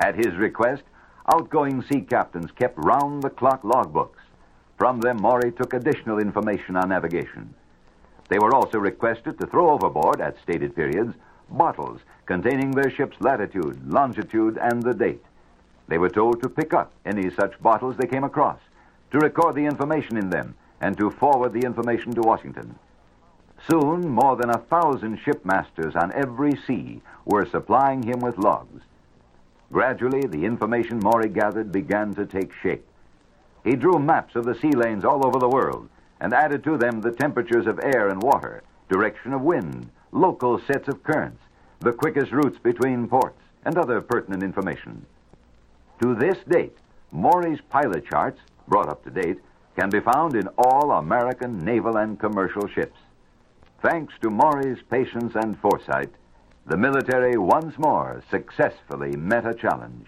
At 0.00 0.16
his 0.16 0.34
request, 0.36 0.82
outgoing 1.30 1.82
sea 1.82 2.00
captains 2.00 2.50
kept 2.52 2.78
round 2.78 3.22
the 3.22 3.28
clock 3.30 3.62
logbooks. 3.62 4.18
From 4.78 5.00
them, 5.00 5.18
Maury 5.20 5.52
took 5.52 5.74
additional 5.74 6.18
information 6.18 6.74
on 6.74 6.88
navigation. 6.88 7.54
They 8.30 8.38
were 8.38 8.54
also 8.54 8.78
requested 8.78 9.38
to 9.38 9.46
throw 9.46 9.68
overboard, 9.68 10.22
at 10.22 10.40
stated 10.42 10.74
periods, 10.74 11.14
bottles 11.50 12.00
containing 12.24 12.70
their 12.70 12.90
ship's 12.90 13.20
latitude, 13.20 13.86
longitude, 13.86 14.56
and 14.56 14.82
the 14.82 14.94
date. 14.94 15.24
They 15.88 15.98
were 15.98 16.08
told 16.08 16.40
to 16.40 16.48
pick 16.48 16.72
up 16.72 16.92
any 17.04 17.28
such 17.30 17.60
bottles 17.60 17.96
they 17.96 18.06
came 18.06 18.24
across, 18.24 18.60
to 19.10 19.18
record 19.18 19.54
the 19.54 19.66
information 19.66 20.16
in 20.16 20.30
them, 20.30 20.54
and 20.80 20.96
to 20.96 21.10
forward 21.10 21.52
the 21.52 21.66
information 21.66 22.14
to 22.14 22.22
Washington. 22.22 22.78
Soon, 23.68 24.08
more 24.08 24.36
than 24.36 24.48
a 24.48 24.58
thousand 24.58 25.18
shipmasters 25.18 25.94
on 25.94 26.12
every 26.12 26.56
sea 26.66 27.02
were 27.26 27.44
supplying 27.44 28.02
him 28.02 28.20
with 28.20 28.38
logs. 28.38 28.80
Gradually, 29.72 30.26
the 30.26 30.44
information 30.44 30.98
Maury 30.98 31.28
gathered 31.28 31.70
began 31.70 32.14
to 32.14 32.26
take 32.26 32.52
shape. 32.52 32.84
He 33.62 33.76
drew 33.76 33.98
maps 33.98 34.34
of 34.34 34.44
the 34.44 34.54
sea 34.54 34.72
lanes 34.72 35.04
all 35.04 35.26
over 35.26 35.38
the 35.38 35.48
world 35.48 35.88
and 36.20 36.34
added 36.34 36.64
to 36.64 36.76
them 36.76 37.00
the 37.00 37.12
temperatures 37.12 37.66
of 37.66 37.80
air 37.82 38.08
and 38.08 38.22
water, 38.22 38.62
direction 38.88 39.32
of 39.32 39.42
wind, 39.42 39.90
local 40.12 40.58
sets 40.58 40.88
of 40.88 41.02
currents, 41.02 41.42
the 41.78 41.92
quickest 41.92 42.32
routes 42.32 42.58
between 42.58 43.08
ports, 43.08 43.40
and 43.64 43.78
other 43.78 44.00
pertinent 44.00 44.42
information. 44.42 45.06
To 46.02 46.14
this 46.14 46.38
date, 46.48 46.76
Maury's 47.12 47.60
pilot 47.68 48.06
charts, 48.06 48.40
brought 48.66 48.88
up 48.88 49.04
to 49.04 49.10
date, 49.10 49.38
can 49.76 49.90
be 49.90 50.00
found 50.00 50.34
in 50.34 50.48
all 50.58 50.92
American 50.92 51.58
naval 51.58 51.96
and 51.96 52.18
commercial 52.18 52.66
ships. 52.66 52.98
Thanks 53.82 54.14
to 54.20 54.30
Maury's 54.30 54.82
patience 54.90 55.34
and 55.34 55.58
foresight, 55.58 56.10
the 56.70 56.76
military 56.76 57.36
once 57.36 57.76
more 57.78 58.22
successfully 58.30 59.16
met 59.16 59.44
a 59.44 59.52
challenge. 59.52 60.06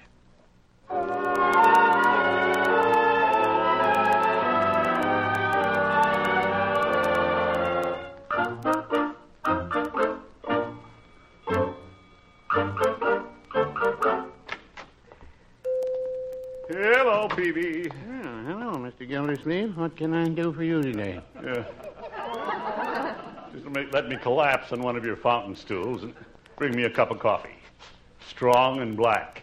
Hello, 16.68 17.26
Peavey. 17.28 17.90
Oh, 17.90 18.44
hello, 18.46 18.76
Mr. 18.76 19.08
Gildersleeve. 19.08 19.76
What 19.76 19.96
can 19.96 20.14
I 20.14 20.28
do 20.28 20.52
for 20.52 20.62
you 20.62 20.80
today? 20.80 21.20
Yeah. 21.42 21.64
Just 23.52 23.66
let 23.92 24.08
me 24.08 24.16
collapse 24.16 24.70
on 24.72 24.80
one 24.80 24.96
of 24.96 25.04
your 25.04 25.16
fountain 25.16 25.56
stools 25.56 26.04
and 26.04 26.14
bring 26.62 26.76
me 26.76 26.84
a 26.84 26.90
cup 26.90 27.10
of 27.10 27.18
coffee. 27.18 27.56
Strong 28.28 28.82
and 28.82 28.96
black. 28.96 29.42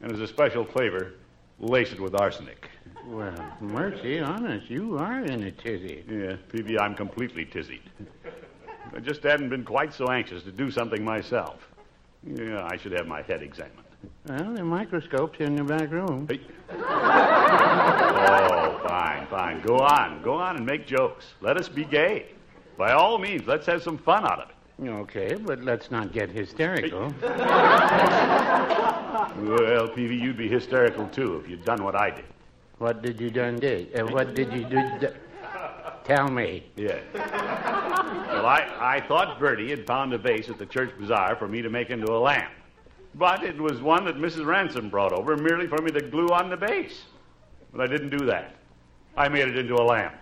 And 0.00 0.10
as 0.10 0.20
a 0.20 0.26
special 0.26 0.64
flavor, 0.64 1.12
lace 1.60 1.92
it 1.92 2.00
with 2.00 2.14
arsenic. 2.14 2.70
Well, 3.08 3.34
mercy 3.60 4.20
on 4.20 4.46
us, 4.46 4.62
you 4.68 4.96
are 4.96 5.22
in 5.22 5.42
a 5.42 5.50
tizzy. 5.50 6.02
Yeah, 6.08 6.36
Peavey, 6.50 6.80
I'm 6.80 6.94
completely 6.94 7.44
tizzied. 7.44 7.82
I 8.94 9.00
just 9.00 9.22
hadn't 9.22 9.50
been 9.50 9.64
quite 9.64 9.92
so 9.92 10.06
anxious 10.06 10.42
to 10.44 10.50
do 10.50 10.70
something 10.70 11.04
myself. 11.04 11.68
Yeah, 12.24 12.64
I 12.64 12.78
should 12.78 12.92
have 12.92 13.06
my 13.06 13.20
head 13.20 13.42
examined. 13.42 13.84
Well, 14.26 14.54
the 14.54 14.64
microscope's 14.64 15.38
in 15.40 15.56
the 15.56 15.64
back 15.64 15.90
room. 15.90 16.26
Hey. 16.26 16.40
oh, 16.70 18.80
fine, 18.88 19.26
fine. 19.26 19.60
Go 19.60 19.76
on. 19.76 20.22
Go 20.22 20.32
on 20.32 20.56
and 20.56 20.64
make 20.64 20.86
jokes. 20.86 21.34
Let 21.42 21.58
us 21.58 21.68
be 21.68 21.84
gay. 21.84 22.30
By 22.78 22.92
all 22.92 23.18
means, 23.18 23.46
let's 23.46 23.66
have 23.66 23.82
some 23.82 23.98
fun 23.98 24.24
out 24.24 24.40
of 24.40 24.48
it. 24.48 24.55
Okay, 24.82 25.34
but 25.34 25.62
let's 25.62 25.90
not 25.90 26.12
get 26.12 26.30
hysterical. 26.30 27.12
Well, 29.36 29.88
Peavey, 29.88 30.18
you'd 30.18 30.36
be 30.38 30.48
hysterical 30.48 31.06
too 31.08 31.36
if 31.36 31.48
you'd 31.48 31.64
done 31.64 31.82
what 31.84 31.94
I 31.94 32.10
did. 32.10 32.24
What 32.78 33.02
did 33.02 33.20
you 33.20 33.30
done 33.30 33.58
did? 33.58 33.94
Uh, 33.98 34.06
what 34.06 34.34
did 34.34 34.52
you 34.52 34.64
do? 34.64 34.80
d- 34.98 35.08
Tell 36.04 36.28
me. 36.30 36.64
Yeah. 36.76 36.98
well, 37.14 38.46
I, 38.46 38.66
I 38.80 39.00
thought 39.08 39.38
Birdie 39.38 39.68
had 39.70 39.86
found 39.86 40.12
a 40.14 40.18
vase 40.18 40.48
at 40.48 40.58
the 40.58 40.66
church 40.66 40.90
bazaar 40.98 41.36
for 41.36 41.48
me 41.48 41.60
to 41.62 41.68
make 41.70 41.90
into 41.90 42.10
a 42.12 42.18
lamp. 42.18 42.50
But 43.14 43.42
it 43.42 43.60
was 43.60 43.80
one 43.82 44.04
that 44.06 44.16
Mrs. 44.16 44.46
Ransom 44.46 44.88
brought 44.90 45.12
over 45.12 45.36
merely 45.36 45.66
for 45.66 45.78
me 45.82 45.90
to 45.92 46.00
glue 46.00 46.28
on 46.28 46.48
the 46.48 46.56
base. 46.56 47.04
But 47.72 47.80
I 47.82 47.86
didn't 47.86 48.10
do 48.16 48.24
that. 48.26 48.54
I 49.16 49.28
made 49.28 49.48
it 49.48 49.56
into 49.58 49.74
a 49.74 49.84
lamp. 49.84 50.14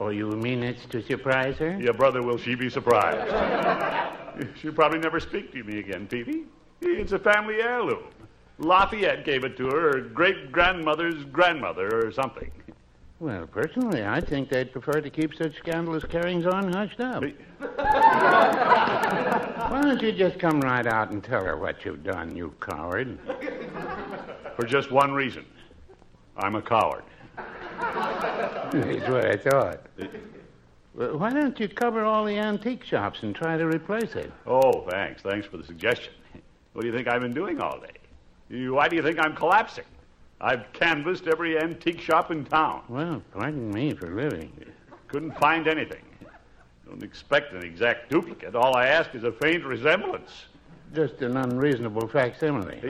Oh, 0.00 0.08
you 0.08 0.30
mean 0.30 0.62
it's 0.62 0.86
to 0.86 1.02
surprise 1.02 1.58
her? 1.58 1.78
Your 1.78 1.92
brother, 1.92 2.22
will 2.22 2.38
she 2.38 2.54
be 2.54 2.70
surprised? 2.70 3.30
She'll 4.60 4.72
probably 4.72 4.98
never 4.98 5.20
speak 5.20 5.52
to 5.52 5.62
me 5.62 5.78
again, 5.78 6.08
Peavey. 6.08 6.46
It's 6.80 7.12
a 7.12 7.18
family 7.18 7.56
heirloom. 7.60 8.04
Lafayette 8.58 9.26
gave 9.26 9.44
it 9.44 9.58
to 9.58 9.66
her, 9.66 9.80
her 9.80 10.00
great 10.00 10.50
grandmother's 10.50 11.24
grandmother, 11.24 12.06
or 12.06 12.10
something. 12.12 12.50
Well, 13.18 13.46
personally, 13.46 14.02
I 14.02 14.22
think 14.22 14.48
they'd 14.48 14.72
prefer 14.72 15.02
to 15.02 15.10
keep 15.10 15.34
such 15.34 15.54
scandalous 15.58 16.04
carryings 16.04 16.46
on 16.46 16.72
hushed 16.72 17.00
up. 17.00 17.22
Why 19.70 19.82
don't 19.82 20.00
you 20.00 20.12
just 20.12 20.38
come 20.38 20.62
right 20.62 20.86
out 20.86 21.10
and 21.10 21.22
tell 21.22 21.44
her 21.44 21.58
what 21.58 21.84
you've 21.84 22.02
done, 22.02 22.34
you 22.34 22.54
coward? 22.60 23.18
For 24.56 24.64
just 24.64 24.90
one 24.90 25.12
reason 25.12 25.44
I'm 26.38 26.54
a 26.54 26.62
coward. 26.62 27.04
That's 27.80 29.08
what 29.08 29.24
I 29.26 29.36
thought. 29.36 29.80
Well, 30.94 31.18
why 31.18 31.30
don't 31.32 31.58
you 31.58 31.68
cover 31.68 32.04
all 32.04 32.24
the 32.24 32.36
antique 32.36 32.84
shops 32.84 33.22
and 33.22 33.34
try 33.34 33.56
to 33.56 33.66
replace 33.66 34.14
it? 34.14 34.32
Oh, 34.46 34.86
thanks. 34.90 35.22
Thanks 35.22 35.46
for 35.46 35.56
the 35.56 35.64
suggestion. 35.64 36.12
What 36.72 36.82
do 36.82 36.86
you 36.88 36.94
think 36.94 37.08
I've 37.08 37.20
been 37.20 37.34
doing 37.34 37.60
all 37.60 37.80
day? 37.80 37.90
You- 38.48 38.74
Why 38.74 38.86
do 38.86 38.94
you 38.94 39.02
think 39.02 39.18
I'm 39.18 39.34
collapsing? 39.34 39.84
I've 40.40 40.72
canvassed 40.72 41.26
every 41.26 41.58
antique 41.58 42.00
shop 42.00 42.30
in 42.30 42.44
town. 42.44 42.82
Well, 42.88 43.22
pardon 43.32 43.72
me 43.72 43.92
for 43.92 44.14
living. 44.14 44.52
Couldn't 45.08 45.36
find 45.38 45.66
anything. 45.66 46.02
Don't 46.88 47.02
expect 47.02 47.52
an 47.54 47.64
exact 47.64 48.08
duplicate. 48.08 48.54
All 48.54 48.76
I 48.76 48.86
ask 48.86 49.12
is 49.16 49.24
a 49.24 49.32
faint 49.32 49.64
resemblance. 49.64 50.30
Just 50.94 51.20
an 51.22 51.36
unreasonable 51.36 52.06
facsimile. 52.06 52.80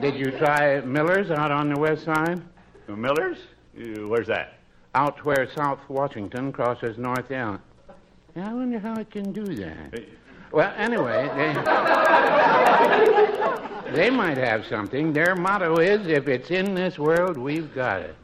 Did 0.00 0.14
you 0.16 0.30
try 0.38 0.80
Miller's 0.80 1.30
out 1.30 1.50
on 1.50 1.68
the 1.68 1.78
west 1.78 2.04
side? 2.04 2.40
Millers? 2.88 3.38
Where's 3.74 4.26
that? 4.28 4.58
Out 4.94 5.24
where 5.24 5.48
South 5.50 5.80
Washington 5.88 6.52
crosses 6.52 6.98
North 6.98 7.30
Elm. 7.30 7.60
Yeah, 8.36 8.50
I 8.50 8.54
wonder 8.54 8.78
how 8.78 8.94
it 8.94 9.10
can 9.10 9.32
do 9.32 9.44
that. 9.44 10.04
Well, 10.52 10.72
anyway, 10.76 11.28
they, 11.34 11.52
they 13.92 14.10
might 14.10 14.36
have 14.36 14.64
something. 14.66 15.12
Their 15.12 15.34
motto 15.34 15.78
is 15.78 16.06
if 16.06 16.28
it's 16.28 16.50
in 16.50 16.74
this 16.74 16.98
world, 16.98 17.36
we've 17.36 17.74
got 17.74 18.02
it. 18.02 18.14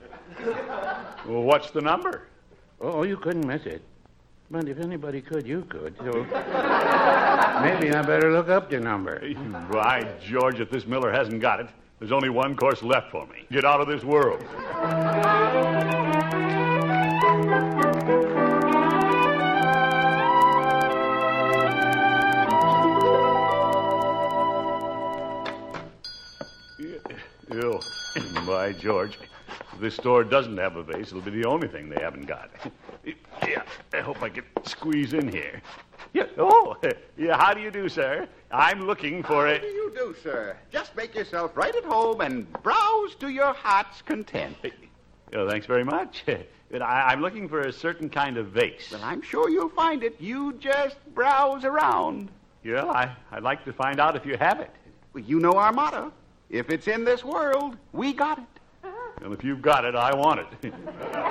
Well, 1.26 1.42
what's 1.42 1.70
the 1.70 1.80
number? 1.80 2.28
Oh, 2.80 3.02
you 3.02 3.16
couldn't 3.16 3.46
miss 3.46 3.66
it. 3.66 3.82
But 4.50 4.68
if 4.68 4.80
anybody 4.80 5.20
could, 5.20 5.46
you 5.46 5.62
could. 5.68 5.96
So 5.98 6.04
maybe 7.62 7.92
I 7.92 8.02
better 8.04 8.32
look 8.32 8.48
up 8.48 8.70
the 8.70 8.80
number. 8.80 9.20
By 9.70 10.08
George, 10.24 10.60
if 10.60 10.70
this 10.70 10.86
Miller 10.86 11.12
hasn't 11.12 11.40
got 11.40 11.60
it, 11.60 11.68
there's 12.00 12.12
only 12.12 12.30
one 12.30 12.56
course 12.56 12.82
left 12.82 13.10
for 13.10 13.26
me. 13.26 13.44
Get 13.52 13.64
out 13.64 13.80
of 13.80 13.86
this 13.86 14.02
world. 14.02 14.42
Ew. 27.52 27.80
By 28.46 28.72
George, 28.72 29.18
if 29.74 29.80
this 29.80 29.94
store 29.94 30.24
doesn't 30.24 30.56
have 30.56 30.76
a 30.76 30.82
vase, 30.82 31.08
it'll 31.08 31.20
be 31.20 31.30
the 31.30 31.44
only 31.44 31.68
thing 31.68 31.90
they 31.90 32.00
haven't 32.00 32.26
got. 32.26 32.50
yeah, 33.46 33.62
I 33.92 34.00
hope 34.00 34.22
I 34.22 34.30
can 34.30 34.44
squeeze 34.64 35.12
in 35.12 35.28
here. 35.28 35.60
Yeah. 36.14 36.26
Oh, 36.38 36.76
yeah. 37.18 37.36
How 37.36 37.52
do 37.52 37.60
you 37.60 37.70
do, 37.70 37.90
sir? 37.90 38.26
I'm 38.50 38.86
looking 38.86 39.22
for 39.22 39.46
How 39.46 39.52
a. 39.54 39.58
do 39.60 39.66
you 39.66 39.92
do, 39.94 40.14
sir? 40.22 40.56
Just 40.72 40.96
make 40.96 41.14
yourself 41.14 41.56
right 41.56 41.74
at 41.74 41.84
home 41.84 42.20
and 42.20 42.52
browse 42.62 43.14
to 43.20 43.28
your 43.28 43.52
heart's 43.52 44.02
content. 44.02 44.56
Oh, 45.34 45.48
thanks 45.48 45.66
very 45.66 45.84
much. 45.84 46.24
I, 46.74 46.76
I'm 46.78 47.20
looking 47.20 47.48
for 47.48 47.60
a 47.60 47.72
certain 47.72 48.08
kind 48.10 48.36
of 48.36 48.48
vase. 48.48 48.88
Well, 48.90 49.02
I'm 49.04 49.22
sure 49.22 49.48
you'll 49.48 49.68
find 49.68 50.02
it. 50.02 50.20
You 50.20 50.52
just 50.54 50.96
browse 51.14 51.64
around. 51.64 52.30
Yeah, 52.64 52.84
I, 52.84 53.14
I'd 53.30 53.42
like 53.42 53.64
to 53.64 53.72
find 53.72 54.00
out 54.00 54.16
if 54.16 54.26
you 54.26 54.36
have 54.36 54.60
it. 54.60 54.70
Well, 55.12 55.24
you 55.24 55.38
know 55.40 55.52
our 55.54 55.72
motto. 55.72 56.12
If 56.48 56.70
it's 56.70 56.88
in 56.88 57.04
this 57.04 57.24
world, 57.24 57.76
we 57.92 58.12
got 58.12 58.38
it. 58.38 58.59
And 59.22 59.32
if 59.34 59.44
you've 59.44 59.60
got 59.60 59.84
it, 59.84 59.94
I 59.94 60.14
want 60.14 60.40
it. 60.40 60.46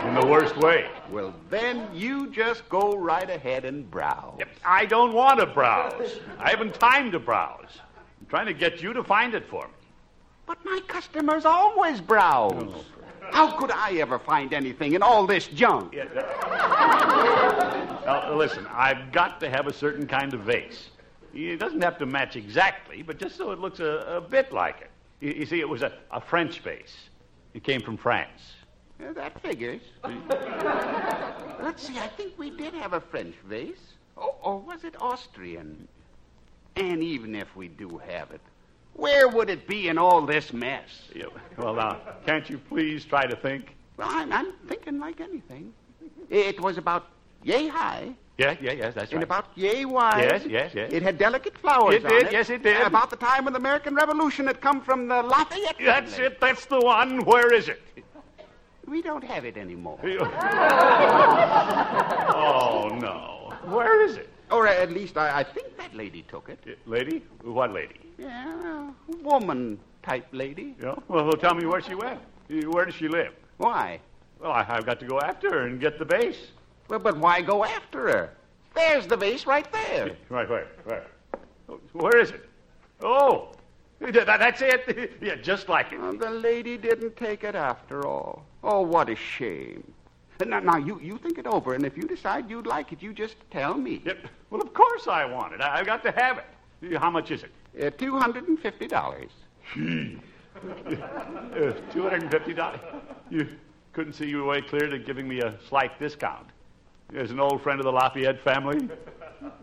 in 0.06 0.16
the 0.16 0.26
worst 0.26 0.56
way. 0.58 0.90
Well, 1.10 1.34
then 1.50 1.88
you 1.94 2.30
just 2.32 2.68
go 2.70 2.96
right 2.96 3.30
ahead 3.30 3.66
and 3.66 3.90
browse. 3.90 4.36
Yep, 4.40 4.50
I 4.64 4.86
don't 4.86 5.14
want 5.14 5.40
to 5.40 5.46
browse. 5.46 6.20
I 6.38 6.52
haven't 6.52 6.76
time 6.76 7.12
to 7.12 7.20
browse. 7.20 7.80
I'm 8.20 8.28
trying 8.28 8.46
to 8.46 8.54
get 8.54 8.82
you 8.82 8.94
to 8.94 9.04
find 9.04 9.34
it 9.34 9.48
for 9.50 9.68
me. 9.68 9.74
But 10.46 10.64
my 10.64 10.80
customers 10.88 11.46
always 11.46 12.02
browse. 12.02 12.54
Oh. 12.54 12.86
How 13.32 13.52
could 13.58 13.72
I 13.72 13.94
ever 13.94 14.18
find 14.18 14.54
anything 14.54 14.94
in 14.94 15.04
all 15.04 15.28
this 15.28 15.48
junk? 15.48 15.94
Yeah, 15.94 16.06
Now, 18.06 18.34
listen, 18.34 18.66
I've 18.72 19.12
got 19.12 19.40
to 19.42 19.50
have 19.50 19.68
a 19.68 19.74
certain 19.74 20.08
kind 20.08 20.34
of 20.34 20.42
vase. 20.42 20.90
It 21.34 21.60
doesn't 21.60 21.82
have 21.82 22.00
to 22.00 22.06
match 22.08 22.36
exactly, 22.36 23.04
but 23.04 23.20
just 23.20 23.36
so 23.36 23.52
it 23.52 23.60
looks 23.60 23.80
a, 23.80 24.18
a 24.18 24.22
bit 24.22 24.52
like 24.52 24.82
it. 24.82 24.90
You, 25.20 25.34
you 25.42 25.46
see, 25.46 25.60
it 25.60 25.70
was 25.70 25.84
a, 25.84 25.94
a 26.12 26.20
French 26.20 26.60
vase. 26.62 27.10
It 27.54 27.64
came 27.64 27.82
from 27.82 27.98
France. 27.98 28.54
Yeah, 29.00 29.14
that 29.14 29.42
figures. 29.42 29.82
Let's 30.04 31.88
see, 31.88 31.98
I 31.98 32.08
think 32.18 32.38
we 32.38 32.50
did 32.50 32.74
have 32.74 32.94
a 32.94 33.00
French 33.00 33.36
vase. 33.48 33.94
Oh, 34.18 34.36
or 34.42 34.60
was 34.60 34.84
it 34.84 35.02
Austrian? 35.02 35.88
And 36.76 37.02
even 37.02 37.36
if 37.36 37.56
we 37.56 37.68
do 37.68 37.98
have 37.98 38.32
it, 38.32 38.42
where 38.94 39.28
would 39.30 39.50
it 39.50 39.68
be 39.68 39.88
in 39.88 39.98
all 39.98 40.26
this 40.26 40.52
mess? 40.52 41.10
Yeah, 41.16 41.26
well, 41.58 41.74
now, 41.76 42.00
can't 42.26 42.50
you 42.50 42.58
please 42.58 43.06
try 43.06 43.26
to 43.26 43.36
think? 43.36 43.76
Well, 43.98 44.10
I'm, 44.10 44.32
I'm 44.34 44.54
thinking 44.68 45.00
like 45.00 45.22
anything. 45.22 45.74
It 46.30 46.60
was 46.60 46.78
about 46.78 47.08
yay 47.44 47.68
high 47.68 48.14
Yeah, 48.40 48.56
yes, 48.62 48.76
yes, 48.78 48.94
that's 48.96 49.12
and 49.12 49.22
about 49.22 49.48
yay 49.56 49.84
wide. 49.84 50.22
Yes, 50.24 50.46
yes, 50.48 50.72
yes. 50.74 50.90
It 50.94 51.04
had 51.04 51.18
delicate 51.18 51.58
flowers 51.58 51.96
It 51.96 52.06
on 52.06 52.12
did, 52.12 52.28
it. 52.28 52.32
yes, 52.32 52.50
it 52.50 52.64
did. 52.64 52.82
About 52.82 53.10
the 53.10 53.18
time 53.18 53.44
when 53.44 53.52
the 53.52 53.60
American 53.60 53.96
Revolution 53.96 54.48
had 54.48 54.62
come 54.62 54.80
from 54.82 55.10
the 55.10 55.22
Lafayette. 55.22 55.76
That's 55.84 56.14
family. 56.14 56.28
it. 56.28 56.40
That's 56.40 56.66
the 56.66 56.80
one. 56.80 57.26
Where 57.26 57.54
is 57.54 57.68
it? 57.68 57.82
We 58.88 59.02
don't 59.02 59.26
have 59.26 59.44
it 59.44 59.58
anymore. 59.58 60.00
oh, 62.34 62.98
no. 63.02 63.54
Where 63.70 64.06
is 64.06 64.16
it? 64.16 64.30
Or 64.50 64.66
at 64.68 64.92
least 64.92 65.18
I, 65.18 65.40
I 65.42 65.44
think 65.44 65.76
that 65.78 65.94
lady 65.94 66.24
took 66.24 66.48
it. 66.50 66.60
Uh, 66.66 66.72
Lady? 66.90 67.22
What 67.44 67.74
lady? 67.74 68.00
Yeah, 68.18 68.90
woman 69.22 69.78
type 70.02 70.26
lady. 70.32 70.76
Yeah? 70.82 70.96
Well, 71.10 71.26
well, 71.26 71.34
tell 71.34 71.54
me 71.56 71.66
where 71.66 71.82
she 71.82 71.94
went. 71.94 72.20
Where 72.48 72.86
does 72.86 72.96
she 72.96 73.08
live? 73.10 73.34
Why? 73.58 74.00
Well, 74.40 74.52
I, 74.54 74.66
I've 74.68 74.86
got 74.86 75.00
to 75.02 75.06
go 75.06 75.20
after 75.20 75.52
her 75.52 75.68
and 75.68 75.80
get 75.80 76.00
the 76.00 76.06
base. 76.06 76.48
Well, 76.90 77.00
but 77.00 77.18
why 77.18 77.42
go 77.42 77.64
after 77.64 78.00
her? 78.10 78.30
There's 78.74 79.08
the 79.08 79.16
vase 79.16 79.46
right 79.46 79.72
there. 79.72 80.16
Right, 80.30 80.50
where? 80.50 80.68
Where? 80.86 81.06
Where 81.94 82.18
is 82.18 82.32
it? 82.32 82.50
Oh, 83.02 83.50
that, 84.00 84.26
that's 84.26 84.62
it. 84.62 85.14
yeah, 85.22 85.36
just 85.36 85.70
like 85.70 85.92
it. 85.92 86.00
Oh, 86.02 86.14
the 86.14 86.30
lady 86.30 86.78
didn't 86.78 87.16
take 87.16 87.44
it 87.44 87.56
after 87.56 88.08
all. 88.08 88.46
Oh, 88.64 88.82
what 88.82 89.10
a 89.10 89.16
shame. 89.16 89.84
Now, 90.46 90.60
now 90.60 90.78
you, 90.78 91.00
you 91.02 91.18
think 91.18 91.38
it 91.38 91.46
over, 91.46 91.74
and 91.74 91.86
if 91.86 91.98
you 91.98 92.04
decide 92.04 92.50
you'd 92.50 92.66
like 92.66 92.92
it, 92.94 93.02
you 93.02 93.14
just 93.14 93.36
tell 93.52 93.76
me. 93.76 94.02
Yep. 94.06 94.28
Well, 94.50 94.62
of 94.62 94.74
course 94.74 95.08
I 95.08 95.26
want 95.26 95.54
it. 95.54 95.62
I, 95.62 95.80
I've 95.80 95.86
got 95.86 96.04
to 96.04 96.12
have 96.12 96.40
it. 96.82 96.98
How 96.98 97.10
much 97.10 97.30
is 97.32 97.44
it? 97.44 97.52
Uh, 97.80 97.90
$250. 97.92 99.30
Uh, 100.60 101.72
Two 101.94 102.02
hundred 102.04 102.22
and 102.24 102.32
fifty 102.32 102.54
dollars. 102.54 102.82
You 103.30 103.48
couldn't 103.94 104.12
see 104.12 104.28
your 104.28 104.44
way 104.46 104.62
clear 104.62 104.90
to 104.90 105.00
giving 105.00 105.26
me 105.26 105.40
a 105.40 105.56
slight 105.70 105.98
discount. 106.00 106.48
As 107.16 107.32
an 107.32 107.40
old 107.40 107.62
friend 107.62 107.80
of 107.80 107.86
the 107.86 107.92
Lafayette 107.92 108.40
family. 108.42 108.88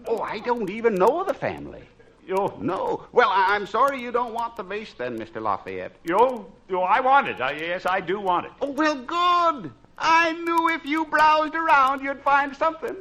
Oh, 0.08 0.20
I 0.22 0.38
don't 0.38 0.70
even 0.70 0.94
know 0.94 1.22
the 1.24 1.34
family. 1.34 1.82
Yo, 2.26 2.56
No. 2.62 3.06
Well, 3.12 3.28
I- 3.28 3.54
I'm 3.54 3.66
sorry 3.66 4.00
you 4.00 4.10
don't 4.10 4.32
want 4.32 4.56
the 4.56 4.62
vase 4.62 4.94
then, 4.96 5.18
Mr. 5.18 5.42
Lafayette. 5.42 5.96
yo, 6.04 6.46
yo, 6.68 6.80
I 6.82 7.00
want 7.00 7.28
it. 7.28 7.40
I, 7.42 7.52
yes, 7.52 7.84
I 7.84 8.00
do 8.00 8.18
want 8.20 8.46
it. 8.46 8.52
Oh, 8.62 8.70
well, 8.70 8.94
good. 8.96 9.70
I 9.98 10.32
knew 10.32 10.70
if 10.70 10.86
you 10.86 11.04
browsed 11.06 11.54
around, 11.54 12.02
you'd 12.02 12.22
find 12.22 12.56
something. 12.56 12.96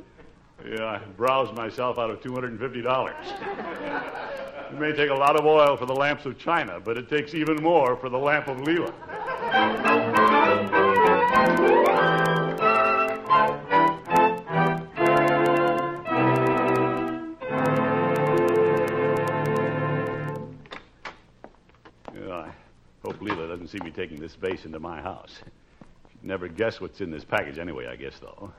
Yeah, 0.69 0.85
I 0.85 0.97
browsed 1.15 1.53
myself 1.55 1.97
out 1.97 2.09
of 2.09 2.21
two 2.21 2.33
hundred 2.33 2.51
and 2.51 2.59
fifty 2.59 2.81
dollars. 2.81 3.15
It 4.71 4.79
may 4.79 4.91
take 4.93 5.11
a 5.11 5.13
lot 5.15 5.37
of 5.39 5.45
oil 5.45 5.77
for 5.77 5.85
the 5.85 5.95
lamps 5.95 6.25
of 6.25 6.37
China, 6.37 6.79
but 6.83 6.97
it 6.97 7.07
takes 7.07 7.33
even 7.35 7.55
more 7.61 7.95
for 7.95 8.09
the 8.09 8.17
lamp 8.17 8.47
of 8.47 8.59
Leila. 8.61 8.93
See 23.75 23.83
me 23.83 23.91
taking 23.91 24.19
this 24.19 24.35
vase 24.35 24.65
into 24.65 24.79
my 24.79 25.01
house. 25.01 25.39
She'd 26.11 26.23
never 26.23 26.47
guess 26.47 26.79
what's 26.79 27.01
in 27.01 27.11
this 27.11 27.25
package 27.25 27.57
anyway, 27.57 27.87
I 27.87 27.95
guess, 27.95 28.19
though. 28.19 28.51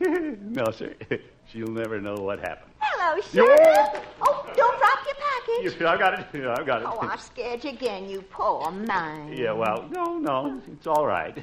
no, 0.00 0.70
sir. 0.70 0.94
She'll 1.52 1.68
never 1.68 2.00
know 2.00 2.14
what 2.14 2.40
happened. 2.40 2.72
Hello, 2.78 3.20
Sheriff. 3.20 4.02
Oh, 4.22 4.46
don't 4.56 4.78
drop 4.78 4.98
your 5.06 5.14
package. 5.14 5.80
You- 5.80 5.86
I've 5.86 5.98
got 5.98 6.18
it. 6.18 6.26
Yeah, 6.34 6.54
I've 6.58 6.66
got 6.66 6.82
it. 6.82 6.88
Oh, 6.90 6.98
I 7.00 7.16
scared 7.16 7.64
you 7.64 7.70
again, 7.70 8.08
you 8.08 8.22
poor 8.22 8.70
man. 8.70 9.32
Yeah, 9.32 9.52
well, 9.52 9.88
no, 9.90 10.18
no, 10.18 10.60
it's 10.70 10.86
all 10.86 11.06
right. 11.06 11.36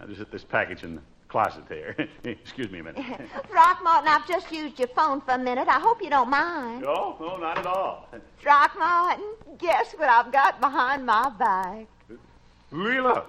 I'll 0.00 0.06
just 0.08 0.18
put 0.18 0.32
this 0.32 0.44
package 0.44 0.82
in 0.84 0.96
the 0.96 1.02
closet 1.28 1.66
there. 1.68 1.96
Excuse 2.24 2.70
me 2.70 2.80
a 2.80 2.84
minute. 2.84 3.02
Throckmorton, 3.48 4.08
I've 4.08 4.26
just 4.26 4.50
used 4.50 4.78
your 4.78 4.88
phone 4.88 5.20
for 5.20 5.32
a 5.32 5.38
minute. 5.38 5.68
I 5.68 5.78
hope 5.80 6.02
you 6.02 6.10
don't 6.10 6.28
mind. 6.28 6.82
No, 6.82 7.16
no, 7.20 7.36
not 7.38 7.58
at 7.58 7.66
all. 7.66 8.08
Throckmorton, 8.40 9.24
guess 9.58 9.92
what 9.92 10.08
I've 10.08 10.32
got 10.32 10.60
behind 10.60 11.06
my 11.06 11.30
back? 11.38 11.86
Leila, 12.72 13.24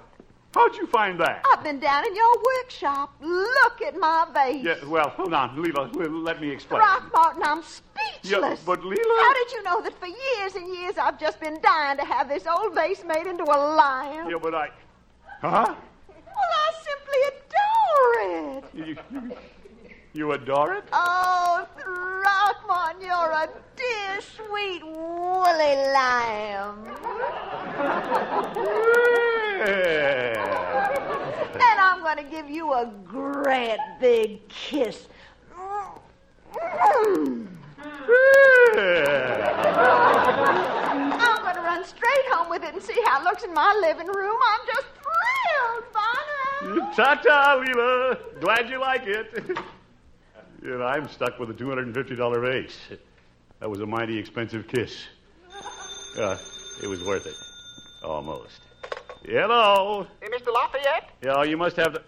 how'd 0.54 0.76
you 0.76 0.88
find 0.88 1.20
that? 1.20 1.44
I've 1.52 1.64
been 1.64 1.80
down 1.80 2.06
in 2.06 2.16
your 2.16 2.34
workshop. 2.62 3.14
Look 3.22 3.82
at 3.82 3.98
my 4.00 4.26
vase. 4.34 4.64
Yeah, 4.64 4.86
well, 4.88 5.10
hold 5.10 5.34
on, 5.34 5.62
Leila. 5.62 5.90
Let 5.94 6.42
me 6.42 6.50
explain. 6.50 6.82
Throckmorton, 6.82 7.44
I'm 7.44 7.62
speechless. 7.64 8.24
Yeah, 8.24 8.56
but 8.66 8.84
Leila- 8.84 9.22
How 9.22 9.34
did 9.34 9.52
you 9.52 9.64
know 9.64 9.82
that 9.82 10.00
for 10.00 10.08
years 10.08 10.56
and 10.56 10.74
years 10.74 10.98
I've 10.98 11.20
just 11.20 11.40
been 11.40 11.60
dying 11.62 11.98
to 11.98 12.06
have 12.06 12.30
this 12.30 12.46
old 12.48 12.74
vase 12.74 13.04
made 13.06 13.28
into 13.28 13.44
a 13.44 13.60
lion? 13.76 14.30
Yeah, 14.30 14.38
but 14.42 14.56
I. 14.56 14.70
Huh? 15.42 15.76
Well, 16.08 16.52
I 16.66 16.72
simply 16.88 17.22
adore 17.30 18.58
it. 18.58 18.64
You, 18.74 18.86
you, 19.22 19.36
you 20.14 20.32
adore 20.34 20.76
it? 20.76 20.84
Oh, 20.94 21.68
Throckmorton, 21.76 23.02
you're 23.02 23.32
a 23.32 23.50
dear, 23.76 24.22
sweet, 24.22 24.84
woolly 24.86 25.76
lamb. 25.92 26.86
Yeah. 29.66 30.90
And 31.54 31.80
I'm 31.80 32.02
going 32.02 32.18
to 32.18 32.24
give 32.24 32.50
you 32.50 32.74
a 32.74 32.92
great 33.04 33.80
big 34.00 34.48
kiss. 34.50 35.08
Mm. 35.56 37.48
Yeah. 38.76 39.50
I'm 41.20 41.42
going 41.44 41.56
to 41.56 41.62
run 41.62 41.84
straight 41.86 42.26
home 42.30 42.50
with 42.50 42.64
it 42.64 42.74
and 42.74 42.84
see 42.84 43.02
how 43.06 43.22
it 43.22 43.24
looks 43.24 43.44
in 43.44 43.54
my 43.54 43.74
living 43.82 44.08
room. 44.08 44.40
I'm 44.52 44.68
just 44.68 44.88
thrilled, 45.02 45.86
Bonnie. 45.94 46.96
Ta-ta, 46.96 47.56
Leila. 47.66 48.18
Glad 48.40 48.70
you 48.70 48.80
like 48.80 49.08
it. 49.08 49.58
Know, 50.64 50.82
I'm 50.82 51.10
stuck 51.10 51.40
with 51.40 51.50
a 51.50 51.54
$250 51.54 52.42
vase. 52.42 52.78
That 53.60 53.70
was 53.70 53.82
a 53.82 53.86
mighty 53.86 54.18
expensive 54.18 54.66
kiss. 54.68 55.06
Uh, 56.18 56.38
it 56.82 56.88
was 56.88 57.04
worth 57.04 57.26
it. 57.26 57.36
Almost. 58.04 58.62
Hello. 59.26 60.08
Hey, 60.22 60.30
Mr. 60.30 60.54
Lafayette? 60.54 61.10
Yeah, 61.22 61.44
you 61.44 61.58
must 61.58 61.76
have 61.76 61.94
the... 61.94 62.02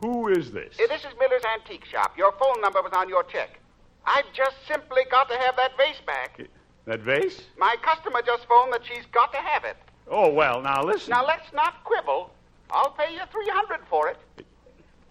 Who 0.00 0.28
is 0.28 0.50
this? 0.50 0.76
Hey, 0.76 0.86
this 0.88 1.02
is 1.02 1.12
Miller's 1.20 1.42
Antique 1.54 1.84
Shop. 1.84 2.18
Your 2.18 2.32
phone 2.32 2.60
number 2.60 2.82
was 2.82 2.92
on 2.94 3.08
your 3.08 3.22
check. 3.24 3.60
I've 4.04 4.32
just 4.32 4.56
simply 4.66 5.02
got 5.08 5.28
to 5.28 5.38
have 5.38 5.54
that 5.56 5.76
vase 5.76 6.00
back. 6.04 6.40
That 6.86 7.00
vase? 7.00 7.42
My 7.56 7.76
customer 7.82 8.22
just 8.26 8.46
phoned 8.46 8.72
that 8.72 8.84
she's 8.84 9.06
got 9.12 9.32
to 9.32 9.38
have 9.38 9.64
it. 9.64 9.76
Oh, 10.08 10.32
well, 10.32 10.60
now 10.60 10.82
listen. 10.82 11.10
Now, 11.10 11.24
let's 11.24 11.52
not 11.52 11.84
quibble. 11.84 12.30
I'll 12.72 12.90
pay 12.90 13.14
you 13.14 13.20
300 13.30 13.80
for 13.88 14.08
it. 14.08 14.18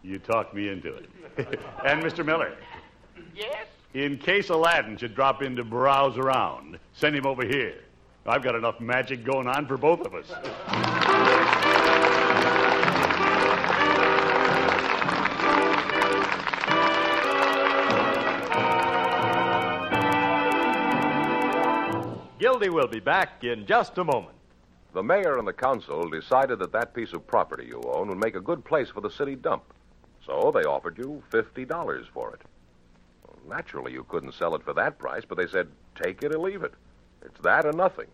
You 0.03 0.19
talked 0.19 0.53
me 0.53 0.69
into 0.69 0.95
it. 0.95 1.09
and 1.85 2.01
Mr. 2.01 2.25
Miller. 2.25 2.55
Yes? 3.35 3.67
In 3.93 4.17
case 4.17 4.49
Aladdin 4.49 4.97
should 4.97 5.15
drop 5.15 5.41
in 5.41 5.55
to 5.57 5.63
browse 5.63 6.17
around, 6.17 6.79
send 6.93 7.15
him 7.15 7.25
over 7.25 7.45
here. 7.45 7.75
I've 8.25 8.43
got 8.43 8.55
enough 8.55 8.79
magic 8.79 9.23
going 9.23 9.47
on 9.47 9.67
for 9.67 9.77
both 9.77 10.01
of 10.01 10.13
us. 10.13 10.31
Gildy 22.39 22.69
will 22.69 22.87
be 22.87 22.99
back 22.99 23.43
in 23.43 23.65
just 23.67 23.97
a 23.97 24.03
moment. 24.03 24.35
The 24.93 25.03
mayor 25.03 25.37
and 25.37 25.47
the 25.47 25.53
council 25.53 26.09
decided 26.09 26.59
that 26.59 26.71
that 26.73 26.93
piece 26.93 27.13
of 27.13 27.25
property 27.27 27.65
you 27.67 27.81
own 27.85 28.09
would 28.09 28.17
make 28.17 28.35
a 28.35 28.41
good 28.41 28.65
place 28.65 28.89
for 28.89 29.01
the 29.01 29.11
city 29.11 29.35
dump. 29.35 29.63
So 30.25 30.51
they 30.53 30.63
offered 30.63 30.97
you 30.97 31.23
$50 31.31 32.07
for 32.13 32.34
it. 32.34 32.41
Well, 33.25 33.57
naturally, 33.57 33.91
you 33.91 34.03
couldn't 34.03 34.34
sell 34.34 34.55
it 34.55 34.63
for 34.63 34.73
that 34.73 34.99
price, 34.99 35.23
but 35.27 35.38
they 35.38 35.47
said, 35.47 35.67
take 35.95 36.23
it 36.23 36.34
or 36.34 36.39
leave 36.39 36.63
it. 36.63 36.73
It's 37.23 37.39
that 37.41 37.65
or 37.65 37.73
nothing. 37.73 38.07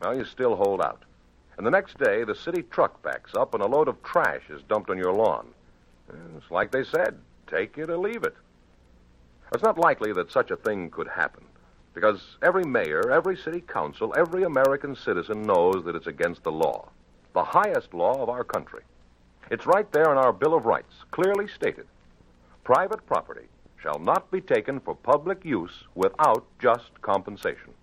Well, 0.00 0.16
you 0.16 0.24
still 0.24 0.56
hold 0.56 0.80
out. 0.80 1.02
And 1.56 1.66
the 1.66 1.70
next 1.70 1.98
day, 1.98 2.24
the 2.24 2.34
city 2.34 2.62
truck 2.62 3.02
backs 3.02 3.34
up 3.34 3.54
and 3.54 3.62
a 3.62 3.66
load 3.66 3.88
of 3.88 4.02
trash 4.02 4.42
is 4.50 4.62
dumped 4.62 4.90
on 4.90 4.98
your 4.98 5.12
lawn. 5.12 5.48
It's 6.36 6.50
like 6.50 6.70
they 6.70 6.84
said 6.84 7.18
take 7.46 7.78
it 7.78 7.90
or 7.90 7.98
leave 7.98 8.24
it. 8.24 8.34
It's 9.52 9.62
not 9.62 9.78
likely 9.78 10.12
that 10.14 10.32
such 10.32 10.50
a 10.50 10.56
thing 10.56 10.90
could 10.90 11.08
happen, 11.08 11.44
because 11.92 12.36
every 12.40 12.64
mayor, 12.64 13.10
every 13.10 13.36
city 13.36 13.60
council, 13.60 14.14
every 14.16 14.44
American 14.44 14.96
citizen 14.96 15.42
knows 15.42 15.84
that 15.84 15.94
it's 15.94 16.06
against 16.06 16.42
the 16.42 16.52
law, 16.52 16.88
the 17.34 17.44
highest 17.44 17.92
law 17.92 18.22
of 18.22 18.30
our 18.30 18.44
country. 18.44 18.82
It's 19.52 19.66
right 19.66 19.92
there 19.92 20.10
in 20.10 20.16
our 20.16 20.32
Bill 20.32 20.54
of 20.54 20.64
Rights, 20.64 20.94
clearly 21.10 21.46
stated. 21.46 21.86
Private 22.64 23.04
property 23.04 23.48
shall 23.76 23.98
not 23.98 24.30
be 24.30 24.40
taken 24.40 24.80
for 24.80 24.94
public 24.94 25.44
use 25.44 25.84
without 25.94 26.46
just 26.58 27.02
compensation. 27.02 27.74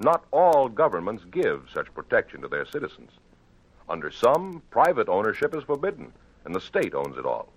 Not 0.00 0.24
all 0.32 0.68
governments 0.68 1.22
give 1.30 1.68
such 1.72 1.94
protection 1.94 2.40
to 2.40 2.48
their 2.48 2.66
citizens. 2.66 3.12
Under 3.88 4.10
some, 4.10 4.60
private 4.70 5.08
ownership 5.08 5.54
is 5.54 5.62
forbidden, 5.62 6.12
and 6.44 6.52
the 6.52 6.60
state 6.60 6.94
owns 6.94 7.16
it 7.16 7.26
all. 7.26 7.52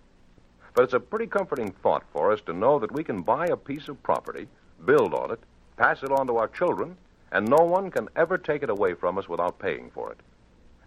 But 0.76 0.84
it's 0.84 0.94
a 0.94 1.00
pretty 1.00 1.26
comforting 1.26 1.72
thought 1.72 2.04
for 2.14 2.32
us 2.32 2.42
to 2.42 2.54
know 2.54 2.78
that 2.78 2.92
we 2.92 3.04
can 3.04 3.24
buy 3.24 3.48
a 3.48 3.58
piece 3.58 3.88
of 3.88 4.04
property, 4.04 4.48
build 4.86 5.16
on 5.16 5.32
it, 5.32 5.40
pass 5.78 6.04
it 6.04 6.12
on 6.12 6.28
to 6.28 6.38
our 6.38 6.50
children, 6.50 6.96
and 7.32 7.50
no 7.50 7.66
one 7.66 7.90
can 7.90 8.08
ever 8.16 8.38
take 8.38 8.62
it 8.62 8.70
away 8.70 8.94
from 8.94 9.18
us 9.18 9.28
without 9.28 9.58
paying 9.58 9.90
for 9.96 10.12
it. 10.12 10.20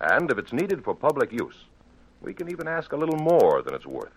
And 0.00 0.30
if 0.30 0.38
it's 0.38 0.52
needed 0.52 0.84
for 0.84 0.94
public 0.94 1.32
use, 1.32 1.64
we 2.20 2.34
can 2.34 2.50
even 2.50 2.68
ask 2.68 2.92
a 2.92 2.96
little 2.96 3.16
more 3.16 3.62
than 3.62 3.74
it's 3.74 3.86
worth. 3.86 4.12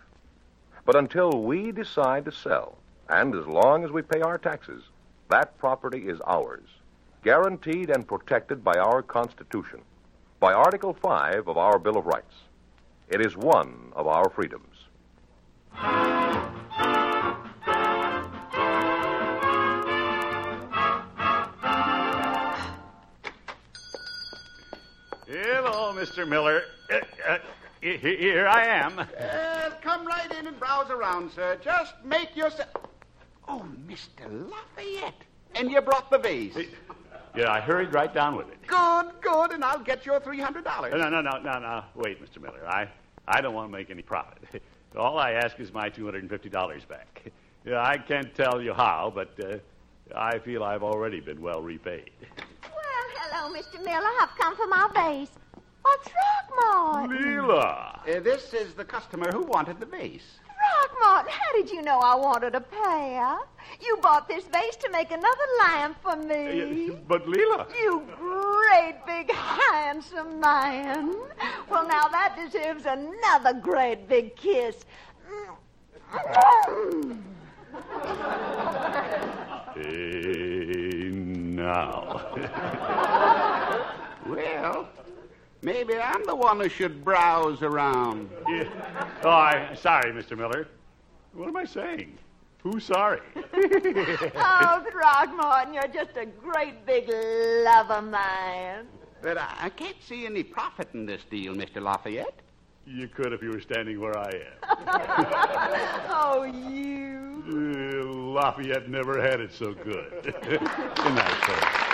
But 0.85 0.95
until 0.95 1.43
we 1.43 1.71
decide 1.71 2.25
to 2.25 2.31
sell, 2.31 2.77
and 3.09 3.35
as 3.35 3.45
long 3.45 3.83
as 3.83 3.91
we 3.91 4.01
pay 4.01 4.21
our 4.21 4.37
taxes, 4.37 4.83
that 5.29 5.57
property 5.57 6.07
is 6.07 6.19
ours, 6.25 6.67
guaranteed 7.23 7.89
and 7.89 8.07
protected 8.07 8.63
by 8.63 8.73
our 8.73 9.01
Constitution, 9.01 9.81
by 10.39 10.53
Article 10.53 10.93
5 10.93 11.47
of 11.47 11.57
our 11.57 11.77
Bill 11.77 11.97
of 11.97 12.05
Rights. 12.05 12.35
It 13.09 13.21
is 13.21 13.37
one 13.37 13.91
of 13.95 14.07
our 14.07 14.29
freedoms. 14.29 14.87
Hello, 25.27 25.93
Mr. 25.93 26.27
Miller. 26.27 26.63
Uh, 26.91 26.99
uh, 27.29 27.37
here 27.81 28.47
I 28.47 28.65
am. 28.65 28.99
Uh, 28.99 29.71
come 29.81 30.05
right 30.05 30.31
in 30.39 30.47
and 30.47 30.59
browse 30.59 30.89
around, 30.89 31.31
sir. 31.31 31.57
Just 31.63 31.93
make 32.03 32.35
yourself. 32.35 32.69
Oh, 33.47 33.65
Mr. 33.87 34.49
Lafayette. 34.49 35.21
And 35.55 35.69
you 35.69 35.81
brought 35.81 36.09
the 36.09 36.19
vase. 36.19 36.55
Yeah, 37.35 37.51
I 37.51 37.59
hurried 37.59 37.93
right 37.93 38.13
down 38.13 38.35
with 38.35 38.47
it. 38.49 38.65
Good, 38.67 39.11
good, 39.21 39.51
and 39.51 39.63
I'll 39.63 39.79
get 39.79 40.05
your 40.05 40.19
$300. 40.19 40.91
No, 40.91 41.09
no, 41.09 41.21
no, 41.21 41.39
no, 41.39 41.59
no. 41.59 41.83
Wait, 41.95 42.21
Mr. 42.23 42.41
Miller. 42.41 42.65
I, 42.67 42.87
I 43.27 43.41
don't 43.41 43.53
want 43.53 43.71
to 43.71 43.77
make 43.77 43.89
any 43.89 44.01
profit. 44.01 44.43
All 44.97 45.17
I 45.17 45.31
ask 45.31 45.59
is 45.59 45.73
my 45.73 45.89
$250 45.89 46.87
back. 46.87 47.23
Yeah, 47.63 47.79
I 47.79 47.99
can't 47.99 48.33
tell 48.33 48.59
you 48.59 48.73
how, 48.73 49.11
but 49.13 49.39
uh, 49.39 49.57
I 50.15 50.39
feel 50.39 50.63
I've 50.63 50.81
already 50.81 51.19
been 51.19 51.39
well 51.39 51.61
repaid. 51.61 52.09
Well, 52.63 52.71
hello, 53.19 53.55
Mr. 53.55 53.79
Miller. 53.85 54.09
I've 54.19 54.35
come 54.35 54.55
for 54.55 54.65
my 54.65 54.89
vase. 54.95 55.29
What's 55.81 56.09
Throckmorton? 56.09 57.21
Leila! 57.21 58.01
Uh, 58.07 58.19
this 58.19 58.53
is 58.53 58.73
the 58.73 58.85
customer 58.85 59.31
who 59.31 59.43
wanted 59.43 59.79
the 59.79 59.85
vase. 59.85 60.39
Throckmorton, 60.45 61.31
how 61.31 61.53
did 61.53 61.71
you 61.71 61.81
know 61.81 61.99
I 61.99 62.15
wanted 62.15 62.55
a 62.55 62.61
pair? 62.61 63.37
You 63.81 63.97
bought 64.01 64.27
this 64.27 64.43
vase 64.45 64.75
to 64.77 64.89
make 64.91 65.11
another 65.11 65.47
lamp 65.59 65.97
for 66.01 66.15
me. 66.15 66.89
Uh, 66.89 66.95
but, 67.07 67.27
Leila. 67.27 67.67
You 67.79 68.03
great 68.17 68.97
big 69.05 69.31
handsome 69.31 70.39
man. 70.39 71.15
Well, 71.69 71.87
now 71.87 72.07
that 72.09 72.35
deserves 72.35 72.85
another 72.85 73.53
great 73.59 74.07
big 74.07 74.35
kiss. 74.35 74.85
Hey, 79.73 81.09
now. 81.11 82.27
well, 84.27 84.89
maybe 85.61 85.95
I'm 85.95 86.25
the 86.25 86.35
one 86.35 86.59
who 86.59 86.69
should 86.69 87.03
browse 87.03 87.61
around. 87.61 88.29
Yeah. 88.47 88.69
Oh, 89.23 89.29
I, 89.29 89.73
sorry, 89.75 90.11
Mr. 90.11 90.37
Miller. 90.37 90.67
What 91.33 91.47
am 91.47 91.57
I 91.57 91.65
saying? 91.65 92.17
Who's 92.63 92.85
sorry? 92.85 93.21
oh, 93.35 94.85
Throckmorton, 94.91 95.73
you're 95.73 95.87
just 95.87 96.15
a 96.15 96.25
great 96.25 96.85
big 96.85 97.09
lover 97.09 98.01
man. 98.01 98.85
But 99.21 99.37
I, 99.37 99.55
I 99.61 99.69
can't 99.69 100.01
see 100.01 100.25
any 100.25 100.43
profit 100.43 100.89
in 100.93 101.05
this 101.05 101.21
deal, 101.29 101.55
Mr. 101.55 101.81
Lafayette. 101.81 102.39
You 102.85 103.07
could 103.07 103.33
if 103.33 103.41
you 103.41 103.51
were 103.51 103.61
standing 103.61 103.99
where 103.99 104.17
I 104.17 104.29
am. 104.29 104.75
oh, 106.09 106.43
you. 106.43 107.43
Uh, 107.47 108.11
Lafayette 108.33 108.89
never 108.89 109.21
had 109.21 109.39
it 109.39 109.53
so 109.53 109.73
good. 109.73 110.35
Good 110.43 110.61
night, 110.61 111.43
sir. 111.45 111.90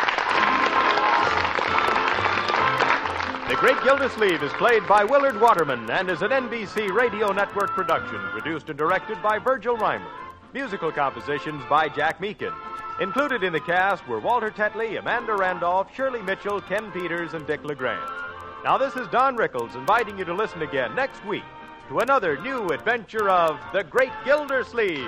The 3.48 3.56
Great 3.56 3.82
Gildersleeve 3.82 4.44
is 4.44 4.52
played 4.54 4.86
by 4.90 5.06
Willard 5.06 5.40
Waterman 5.40 5.90
and 5.90 6.10
is 6.10 6.22
an 6.22 6.32
NBC 6.32 6.92
Radio 6.92 7.32
Network 7.32 7.70
production, 7.70 8.20
produced 8.32 8.68
and 8.68 8.78
directed 8.78 9.24
by 9.24 9.40
Virgil 9.40 9.78
Reimer. 9.78 10.12
Musical 10.54 10.92
compositions 10.92 11.64
by 11.70 11.88
Jack 11.88 12.20
Meakin. 12.20 12.54
Included 13.00 13.44
in 13.44 13.54
the 13.54 13.62
cast 13.62 14.06
were 14.06 14.20
Walter 14.20 14.52
Tetley, 14.52 15.00
Amanda 15.00 15.34
Randolph, 15.34 15.96
Shirley 15.96 16.22
Mitchell, 16.22 16.60
Ken 16.60 16.92
Peters, 16.92 17.36
and 17.36 17.48
Dick 17.48 17.64
LeGrand. 17.64 18.12
Now, 18.66 18.78
this 18.78 18.98
is 18.98 19.08
Don 19.08 19.38
Rickles 19.38 19.76
inviting 19.76 20.20
you 20.20 20.26
to 20.26 20.34
listen 20.34 20.62
again 20.62 20.94
next 20.94 21.26
week 21.26 21.46
to 21.88 22.00
another 22.00 22.38
new 22.42 22.68
adventure 22.68 23.30
of 23.30 23.58
the 23.72 23.86
Great 23.86 24.12
Gildersleeve. 24.26 25.08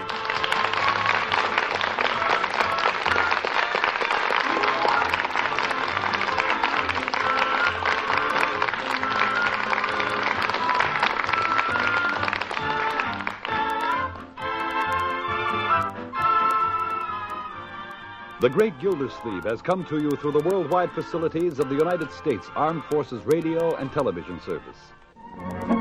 The 18.41 18.49
Great 18.49 18.79
Gildersleeve 18.79 19.43
has 19.43 19.61
come 19.61 19.83
to 19.87 20.01
you 20.01 20.11
through 20.11 20.31
the 20.31 20.39
worldwide 20.39 20.93
facilities 20.93 21.59
of 21.59 21.67
the 21.67 21.75
United 21.75 22.09
States 22.09 22.47
Armed 22.55 22.85
Forces 22.85 23.21
Radio 23.25 23.75
and 23.75 23.91
Television 23.91 24.39
Service. 24.39 25.78